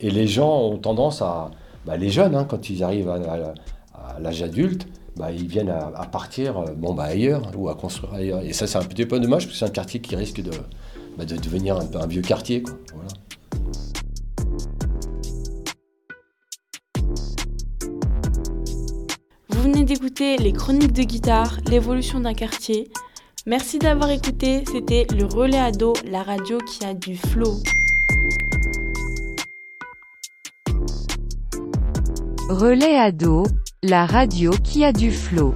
Et 0.00 0.10
les 0.10 0.26
gens 0.26 0.60
ont 0.60 0.76
tendance 0.76 1.22
à. 1.22 1.50
bah, 1.86 1.96
les 1.96 2.10
jeunes, 2.10 2.34
hein, 2.34 2.44
quand 2.44 2.68
ils 2.68 2.82
arrivent 2.82 3.08
à 3.08 3.54
l'âge 4.20 4.42
adulte, 4.42 4.86
bah, 5.16 5.32
ils 5.32 5.48
viennent 5.48 5.70
à, 5.70 5.90
à 5.96 6.06
partir 6.06 6.58
euh, 6.58 6.74
bon, 6.76 6.94
bah, 6.94 7.04
ailleurs 7.04 7.50
ou 7.56 7.68
à 7.68 7.74
construire 7.74 8.14
ailleurs. 8.14 8.42
Et 8.42 8.52
ça, 8.52 8.66
c'est 8.66 8.78
un 8.78 8.84
petit 8.84 9.06
peu 9.06 9.18
dommage 9.18 9.46
parce 9.46 9.54
que 9.54 9.58
c'est 9.58 9.64
un 9.64 9.70
quartier 9.70 10.00
qui 10.00 10.14
risque 10.14 10.40
de, 10.42 10.52
bah, 11.18 11.24
de 11.24 11.36
devenir 11.36 11.76
un, 11.76 11.84
peu 11.84 11.98
un 11.98 12.06
vieux 12.06 12.22
quartier. 12.22 12.62
Quoi. 12.62 12.78
Voilà. 12.94 13.08
d'écouter 19.88 20.36
les 20.36 20.52
chroniques 20.52 20.92
de 20.92 21.02
guitare, 21.02 21.58
l'évolution 21.70 22.20
d'un 22.20 22.34
quartier. 22.34 22.90
Merci 23.46 23.78
d'avoir 23.78 24.10
écouté, 24.10 24.62
c'était 24.70 25.06
le 25.16 25.24
relais 25.24 25.58
ado, 25.58 25.94
la 26.04 26.22
radio 26.22 26.58
qui 26.58 26.84
a 26.84 26.92
du 26.92 27.16
flow. 27.16 27.56
Relais 32.50 32.98
ado, 32.98 33.46
la 33.82 34.04
radio 34.04 34.50
qui 34.62 34.84
a 34.84 34.92
du 34.92 35.10
flow. 35.10 35.54